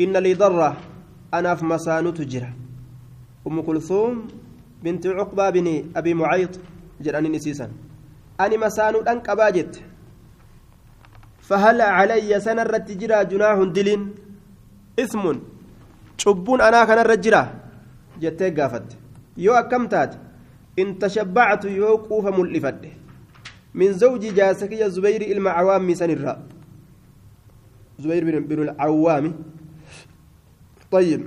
إن 0.02 0.18
لي 0.18 0.34
ضرة 0.34 0.78
أنا 1.34 1.56
في 1.56 1.66
مسان 1.66 2.14
تجرى. 2.14 2.50
أم 3.48 3.62
كلثوم 3.62 4.28
بنت 4.84 5.08
عقبة 5.08 5.50
بن 5.50 5.68
أبي 5.96 6.14
معيط 6.14 6.54
جرأني 7.02 7.30
نسيسا. 7.30 7.68
ani 8.38 8.58
masaanuudhaan 8.58 9.22
qabaa 9.22 9.52
jette 9.52 9.80
فهل 11.44 11.82
علي 11.82 12.40
سنة 12.40 12.62
الرتجرا 12.62 13.24
جناح 13.24 13.58
دلين؟ 13.76 14.02
اسم 15.00 15.24
cubbuun 16.24 16.62
anaa 16.62 16.86
kanarra 16.88 17.18
jira 17.18 17.42
jettee 18.22 18.52
gaafatte 18.52 18.96
yoo 19.38 19.56
akkam 19.56 19.90
tashabbactu 21.00 21.68
yoo 21.70 21.98
quufa 22.08 22.32
mul'ifadhe 22.32 22.92
jaarsa 24.36 24.68
kiyya 24.68 24.90
zubayri 24.90 25.26
ilma 25.26 25.54
cawaammi 25.54 25.96
sanirraa 25.96 26.38
zubayr 28.00 28.24
bin 28.42 28.70
alcawaami 28.70 29.34
طيب 30.94 31.22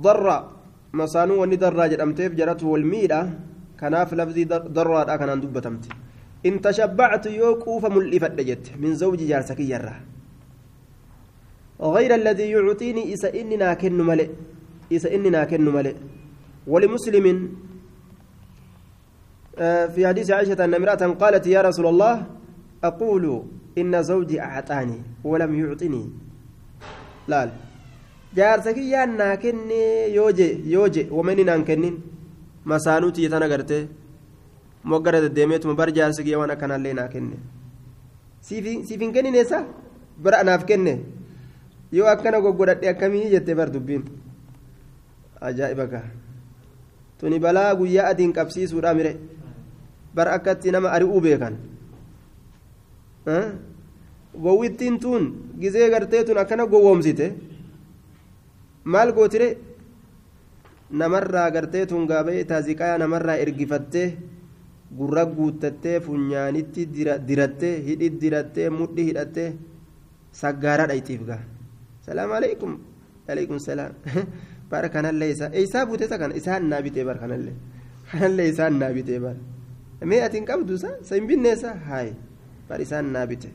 ضر 0.00 0.26
مسانو 0.92 1.40
وني 1.40 1.56
ضرا 1.56 1.86
جدمتيف 1.96 2.32
جرته 2.36 2.68
kanaaf 3.80 4.12
lafzii 4.12 4.44
darraadha 4.76 5.16
kanaan 5.20 5.40
dubbatamte 5.40 5.88
in 6.44 6.60
tashabbactu 6.60 7.32
yoo 7.40 7.54
quufa 7.64 7.88
mul'ifadhe 7.96 8.42
jette 8.48 8.76
min 8.82 8.92
zawji 9.02 9.26
jaarsa 9.32 9.56
kiyyarraa 9.56 10.00
غير 11.80 12.12
الذي 12.14 12.50
يعطيني 12.52 13.02
إذا 13.16 13.32
إني 13.40 13.56
ناكن 13.56 13.96
ملئ 13.96 14.28
إذا 14.92 15.08
إني 15.16 15.30
ناكن 15.32 15.64
ملئ 15.64 15.96
ولمسلم 16.68 17.26
في 19.94 20.00
حديث 20.08 20.30
عائشة 20.30 20.64
أن 20.64 20.74
امرأة 20.74 21.02
قالت 21.20 21.46
يا 21.46 21.60
رسول 21.60 21.86
الله 21.86 22.14
أقول 22.84 23.24
إن 23.78 23.92
زوجي 24.02 24.40
أعطاني 24.40 24.98
ولم 25.24 25.50
يعطني 25.60 26.04
لا 27.28 27.50
جارتك 28.36 28.78
يا 28.78 29.04
ناكن 29.06 29.70
يوجي 30.16 30.48
يوجي 30.74 31.02
ومن 31.10 31.38
masaanuutii 32.64 33.28
tana 33.28 33.48
gartee 33.48 33.88
moggara 34.84 35.20
deddeemeetuma 35.20 35.74
bar 35.74 35.92
jaarsi 35.92 36.24
kiyya 36.24 36.38
waan 36.38 36.50
akkanaallee 36.50 36.92
naa 36.94 37.08
kenne 37.08 37.36
siif 38.40 39.00
hin 39.00 39.12
kennineessa 39.12 39.64
bara 40.22 40.40
anaaf 40.44 40.64
kenne 40.70 40.94
yoo 41.92 42.06
akkana 42.06 42.40
goggodhadhe 42.40 42.90
akkamii 42.92 43.30
jettee 43.34 43.54
bar 43.54 43.70
dubbiin 43.72 44.04
ajaa'iba 45.48 45.86
gaa 45.86 46.04
tuni 47.18 47.38
balaa 47.38 47.74
guyyaa 47.74 48.08
adiin 48.12 48.32
qabsiisuudha 48.32 48.94
mire 48.94 49.16
bar 50.14 50.28
akkatti 50.36 50.70
nama 50.70 50.88
ari'uu 50.96 51.20
beekan 51.20 51.54
gowwittiin 54.34 54.98
tun 55.00 55.24
gizee 55.60 55.90
gartee 55.90 56.24
tun 56.24 56.38
akkana 56.38 56.66
gowwoomsite. 56.66 57.34
Maal 58.84 59.12
gootire? 59.12 59.58
Namarraa 60.90 61.50
gartee 61.50 61.86
tungaabee 61.86 62.44
taaziqaa 62.44 62.98
namarraa 62.98 63.36
ergifattee 63.36 64.16
gurra 64.98 65.24
guuttattee 65.26 66.00
funyaanitti 66.00 66.86
dirattee 67.28 67.74
hidhi 67.86 68.10
dirattee 68.20 68.70
mudhi 68.70 69.04
hidhattee 69.08 69.48
saggaaraa 70.32 70.88
dhaytiif 70.88 71.22
gaa. 71.26 71.42
Salaamu 72.06 72.34
alaikum 72.34 72.78
alaikum 73.28 73.58
salaam. 73.58 73.92
Bara 74.70 74.88
kanallee 74.88 75.30
isaa 75.30 75.50
isaa 75.54 75.86
buutesa 75.86 76.18
kana 76.18 76.34
isaan 76.34 76.68
naa 76.70 76.82
bara 76.82 77.18
kanallee. 77.18 77.54
Kanallee 78.10 78.48
isaan 78.48 78.78
naa 78.78 78.90
bara 78.94 79.34
mee 80.10 80.20
ati 80.26 80.36
hin 80.38 80.46
qabdu 80.50 80.74
isaa 80.80 80.94
isa 81.02 81.14
hin 81.18 81.26
binneessa 81.30 81.74
haayi 81.88 82.12
bara 82.68 82.82
isaan 82.86 83.06
naa 83.16 83.26
bite 83.32 83.48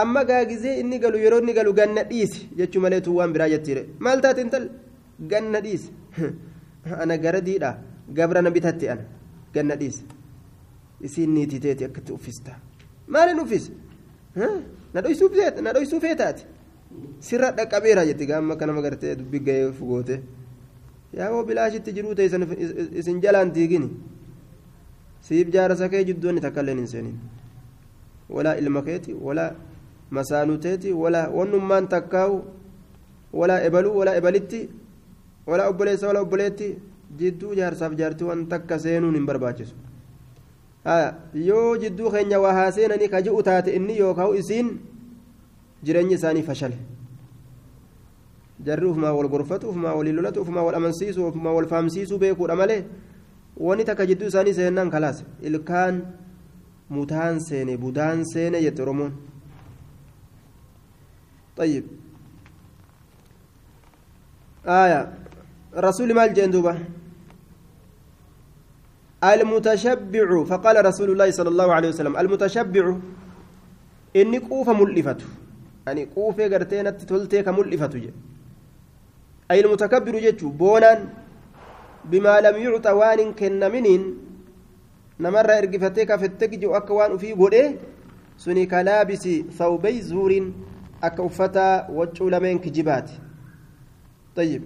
amma 0.00 0.24
gaagizee 0.30 0.74
inni 0.80 0.98
galu 1.04 1.18
yeroo 1.24 1.40
inni 1.42 1.52
galu 1.58 1.72
ganna 1.80 2.02
dhiisi 2.10 2.48
jechuu 2.58 2.80
malee 2.86 3.00
tuu 3.06 3.16
waan 3.20 3.32
biraa 3.36 3.48
jettiire 3.54 3.82
maal 4.06 4.20
taate 4.26 4.40
intal 4.46 4.68
ganna 5.32 5.60
dhiisi 5.66 5.90
ana 7.04 7.16
gara 7.24 7.40
diidha 7.48 7.70
gabra 8.18 8.42
na 8.42 8.50
bitatti 8.56 8.88
ana 8.94 9.04
ganna 9.54 9.76
dhiise 9.82 10.02
isiin 11.08 11.30
niititeeti 11.34 11.84
akkatti 11.88 12.12
uffista 12.18 12.52
maalin 13.16 13.40
uffis 13.44 13.70
na 14.94 15.00
dhoysuu 15.72 16.00
feetaati 16.06 16.44
sirra 17.28 17.50
dhaqqabeera 17.58 18.04
jetti 18.06 18.26
gaamma 18.30 18.56
kanama 18.60 18.82
gartee 18.86 19.14
dubbi 19.16 19.38
ga'ee 19.48 19.72
fugoote 19.80 20.20
yaa'oo 21.18 21.42
bilaashitti 21.50 21.92
jiruu 21.96 22.14
ta'e 22.14 22.26
isin 23.02 23.20
jalaan 23.24 23.52
diigini 23.56 23.88
siif 25.28 25.48
jaarsa 25.54 25.88
kee 25.88 26.04
jidduun 26.10 26.40
takka 26.46 26.60
illee 26.64 26.74
hin 26.80 26.86
seenin 26.92 27.16
walaa 28.36 28.54
ilma 28.62 28.82
keeti 28.88 29.14
walaa 29.28 29.50
masaanuteeti 30.18 30.92
walaa 31.02 31.28
wannummaan 31.38 31.88
takkaawu 31.88 32.38
walaa 33.40 33.60
ebaluu 33.68 33.96
walaa 33.98 34.14
ebalitti 34.20 34.60
walaa 35.46 35.68
obboleessa 35.72 36.06
walaa 36.06 36.22
obboleetti 36.26 36.68
jidduu 37.18 37.54
jaarsaaf 37.60 37.92
jaartii 38.00 38.26
waan 38.30 38.46
takka 38.54 38.78
seenuun 38.84 39.14
hin 39.18 39.26
barbaachisu 39.26 39.74
yoo 41.48 41.76
jidduu 41.82 42.10
keenya 42.14 42.40
waa 42.44 42.52
haaseenanii 42.60 43.08
ka 43.14 43.22
ji'u 43.26 43.42
taate 43.50 43.74
inni 43.80 43.98
yookaan 43.98 44.36
isiin 44.42 44.70
jireenyi 45.84 46.14
isaanii 46.18 46.42
fashale 46.42 46.76
jarri 48.68 48.86
ufumaa 48.86 49.12
wal 49.18 49.28
gorfatu 49.28 49.68
ufumaa 49.70 49.94
walii 49.98 50.12
lolatu 50.18 50.40
ufumaa 50.42 50.62
wal 50.68 50.74
amansiisu 50.80 51.26
ufumaa 51.28 51.52
wal 51.58 51.66
faamsiisuu 51.72 52.18
beekuudha 52.18 52.56
malee 52.62 52.84
wanni 53.66 53.84
takka 53.88 54.06
jidduu 54.10 54.28
isaanii 54.32 54.54
seenan 54.60 54.90
kalaas 54.94 55.18
ilkaan 55.48 55.96
mutaan 56.96 57.40
seene 57.48 57.74
budaan 57.84 58.24
seene 58.32 58.62
jette 58.66 58.82
oromoon. 58.86 59.12
طيب 61.60 61.84
آية 64.66 65.00
رسول 65.76 66.14
مال 66.14 66.34
جندوبة 66.34 66.74
المتشبع 69.24 70.44
فقال 70.50 70.76
رسول 70.86 71.08
الله 71.10 71.30
صلى 71.30 71.48
الله 71.48 71.68
عليه 71.76 71.88
وسلم 71.88 72.16
المتشبع 72.16 72.84
إني 74.16 74.38
قوف 74.38 74.68
ملفته 74.80 75.24
يعني 75.86 76.02
قوف 76.16 76.40
قرتين 76.40 76.86
تلتيك 76.96 77.48
ملفته 77.48 78.04
أي 79.50 79.60
المتكبر 79.64 80.14
جتشو 80.24 80.48
بونان 80.60 80.98
بما 82.04 82.40
لم 82.40 82.56
يعط 82.62 82.86
وان 82.86 83.32
كنمنين 83.32 84.02
نمر 85.20 85.50
إرقفتك 85.58 86.16
في 86.16 86.24
التكج 86.26 86.64
أكوان 86.64 87.18
في 87.18 87.32
قده 87.32 87.74
سني 88.36 88.66
كلابس 88.66 89.28
ثوبي 89.58 90.00
زور 90.02 90.52
أكوفتا 91.02 91.90
وجو 91.90 92.28
لمن 92.28 92.58
كجبات 92.58 93.10
طيب 94.36 94.62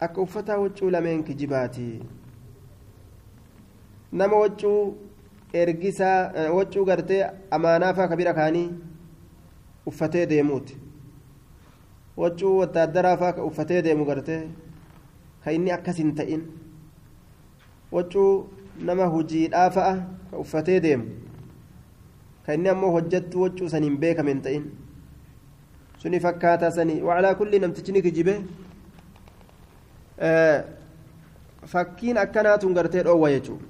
waccuu 0.00 0.90
lameen 0.90 1.24
kijibaati 1.24 2.02
nama 4.12 4.36
waccuu 4.36 4.96
ergisaa 5.52 6.50
waccuu 6.54 6.84
gartee 6.84 7.26
amaanaafaa 7.50 8.08
kabira 8.08 8.34
kaanii 8.34 8.70
uffatee 9.86 10.26
deemuuti 10.26 10.78
waccuu 12.22 12.52
wattaaddaraafaa 12.60 13.32
ka 13.38 13.44
uffatee 13.48 13.82
deemu 13.86 14.04
gartee 14.10 14.40
ka 15.44 15.52
inni 15.56 15.70
akkas 15.76 15.96
hin 16.02 16.14
ta'in 16.20 16.42
waccuu 17.96 18.30
nama 18.90 19.06
hujiidhaa 19.14 19.70
fa'a 19.76 19.94
ka 20.30 20.36
uffatee 20.44 20.80
deemu 20.86 21.06
ka 22.46 22.54
inni 22.58 22.68
ammoo 22.74 22.90
hojjattu 22.96 23.42
waccuu 23.44 23.68
saniin 23.74 23.96
beekame 24.04 24.30
hin 24.34 24.42
ta'in 24.46 24.64
suni 26.02 26.20
fakkaataa 26.26 26.70
sanii 26.78 27.00
wacalaa 27.10 27.34
kulli 27.42 27.58
namtichi 27.64 27.92
ni 27.92 28.02
kijibee 28.02 28.38
fakkiin 31.74 32.18
akkanaatun 32.24 32.74
gartee 32.80 33.02
dhoowwa 33.08 33.30
jechuudha 33.30 33.64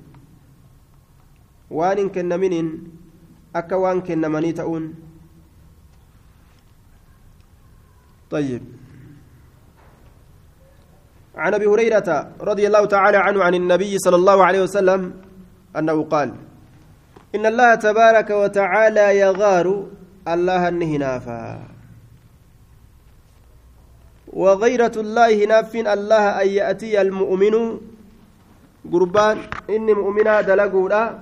waan 1.80 1.98
hin 1.98 2.10
kennaminiin 2.16 2.68
akka 3.60 3.78
waan 3.84 4.02
kennamanii 4.08 4.52
ta'uun 4.60 4.88
طيب. 8.30 8.62
عن 11.36 11.54
أبي 11.54 11.66
هريرة 11.66 12.08
رضي 12.40 12.66
الله 12.66 12.84
تعالى 12.84 13.16
عنه 13.16 13.44
عن 13.44 13.54
النبي 13.54 13.98
صلى 13.98 14.16
الله 14.16 14.44
عليه 14.44 14.62
وسلم 14.62 15.00
أنه 15.76 16.04
قال 16.04 16.34
إن 17.34 17.46
الله 17.46 17.74
تبارك 17.74 18.30
وتعالى 18.30 19.18
يغار 19.18 19.86
الله 20.28 20.68
النهنافا. 20.68 21.44
وغيرة 24.32 24.92
الله 24.96 25.44
ناف 25.44 25.72
الله 25.76 26.24
أن 26.42 26.48
يأتي 26.48 27.00
المؤمن. 27.00 27.54
قربان 28.92 29.36
إني 29.70 29.92
مؤمنا 29.94 30.40
دلقودا 30.40 31.18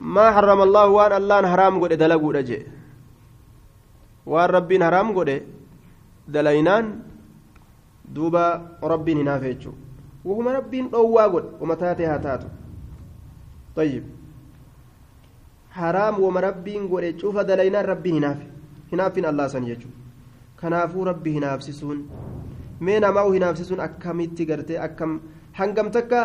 ما 0.00 0.26
حرم 0.30 0.60
الله 0.62 0.86
وأن 0.86 1.12
الله 1.12 1.38
حرام 1.52 1.74
قد 1.84 1.92
دلقودا 1.92 2.77
جي 4.27 4.31
وان 4.31 4.49
ربي 4.49 4.75
حرام 4.83 5.07
قد 5.17 5.29
دلينان 6.27 6.85
دوبا 8.15 8.45
ربي 8.83 9.13
نافيتشو 9.13 9.71
وهم 10.25 10.47
ربي 10.47 10.79
أوا 10.93 11.23
قد 11.33 11.45
ومتاتها 11.61 12.17
تاتو 12.17 12.47
طيب 13.75 14.03
حرام 15.77 16.15
وما 16.23 16.39
ربي 16.47 16.75
قد 16.91 17.05
شوف 17.21 17.35
دلينان 17.37 17.85
ربي 17.85 18.09
هناف 18.17 18.39
هناف 18.93 19.13
الله 19.17 19.47
سنجيتشو 19.47 19.89
kanaafuu 20.63 21.03
rabbi 21.05 21.31
hinaafsisuun 21.37 22.03
mee 22.87 22.99
namaa 23.03 23.23
hinaafsisuun 23.35 23.79
akkamitti 23.85 24.45
gartee 24.51 24.77
akkam 24.85 25.15
hangam 25.59 25.89
takka 25.95 26.19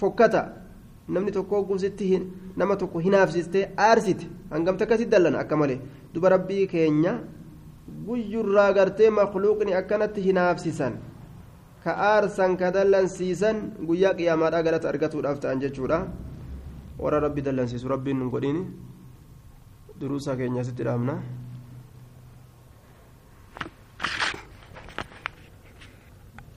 fokkata 0.00 0.42
namni 1.16 1.32
tokko 1.36 1.62
guusitti 1.70 2.08
nama 2.62 2.76
tokko 2.82 2.98
hinaafsistee 3.06 3.64
aarsite 3.86 4.26
hangam 4.50 4.76
takka 4.82 4.98
si 5.00 5.06
dallana 5.14 5.40
akka 5.44 5.56
malee 5.62 5.78
duba 6.14 6.28
rabbii 6.34 6.66
keenya 6.74 7.14
guyyurraa 7.87 8.71
gartee 8.73 9.09
makluuqni 9.09 9.73
akkanatti 9.75 10.21
hinaafsisan 10.27 10.93
ka 11.83 11.91
aarsan 11.91 12.57
ka 12.57 12.71
dallansiisan 12.71 13.57
guyyaa 13.87 14.13
qiyaamaadhaa 14.19 14.63
galata 14.63 14.89
argatuudhaaf 14.89 15.39
ta'an 15.43 15.59
jechuudha 15.63 15.99
warra 16.99 17.19
rabbi 17.19 17.41
dallansiisu 17.47 17.87
rabbiin 17.87 18.19
nun 18.19 18.29
godhini 18.31 18.63
duruusaa 19.99 20.35
keenya 20.39 20.61
asitti 20.61 20.83
dhaabna 20.87 21.15